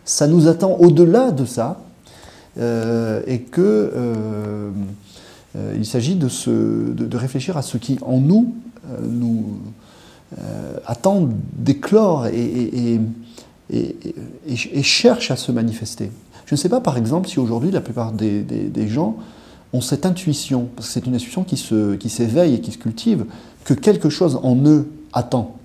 Ça 0.05 0.27
nous 0.27 0.47
attend 0.47 0.77
au-delà 0.79 1.31
de 1.31 1.45
ça, 1.45 1.81
et 2.57 3.39
que 3.51 4.71
il 5.75 5.85
s'agit 5.85 6.15
de, 6.15 6.27
de, 6.93 7.05
de, 7.05 7.17
réfléchir 7.17 7.55
à 7.55 7.61
ce 7.61 7.77
qui 7.77 7.99
en 8.01 8.17
nous 8.17 8.55
nous 9.03 9.45
euh, 10.39 10.77
attend 10.85 11.27
d'éclore 11.53 12.27
et, 12.27 12.99
et, 13.69 14.83
cherche 14.83 15.31
à 15.31 15.35
se 15.35 15.51
manifester. 15.51 16.11
Je 16.45 16.55
ne 16.55 16.57
sais 16.57 16.69
pas, 16.69 16.81
par 16.81 16.97
exemple, 16.97 17.27
si 17.29 17.39
aujourd'hui 17.39 17.71
la 17.71 17.81
plupart 17.81 18.11
des, 18.11 18.87
gens 18.87 19.17
ont 19.73 19.81
cette 19.81 20.05
intuition, 20.05 20.67
parce 20.75 20.87
que 20.87 20.93
c'est 20.93 21.05
une 21.05 21.15
intuition 21.15 21.43
qui 21.43 21.57
s'éveille 21.57 22.51
qui 22.53 22.57
et 22.57 22.61
qui 22.61 22.71
se 22.71 22.77
cultive, 22.77 23.25
que 23.63 23.73
quelque 23.73 24.09
chose 24.09 24.39
en 24.43 24.55
eux 24.65 24.89
attend. 25.13 25.55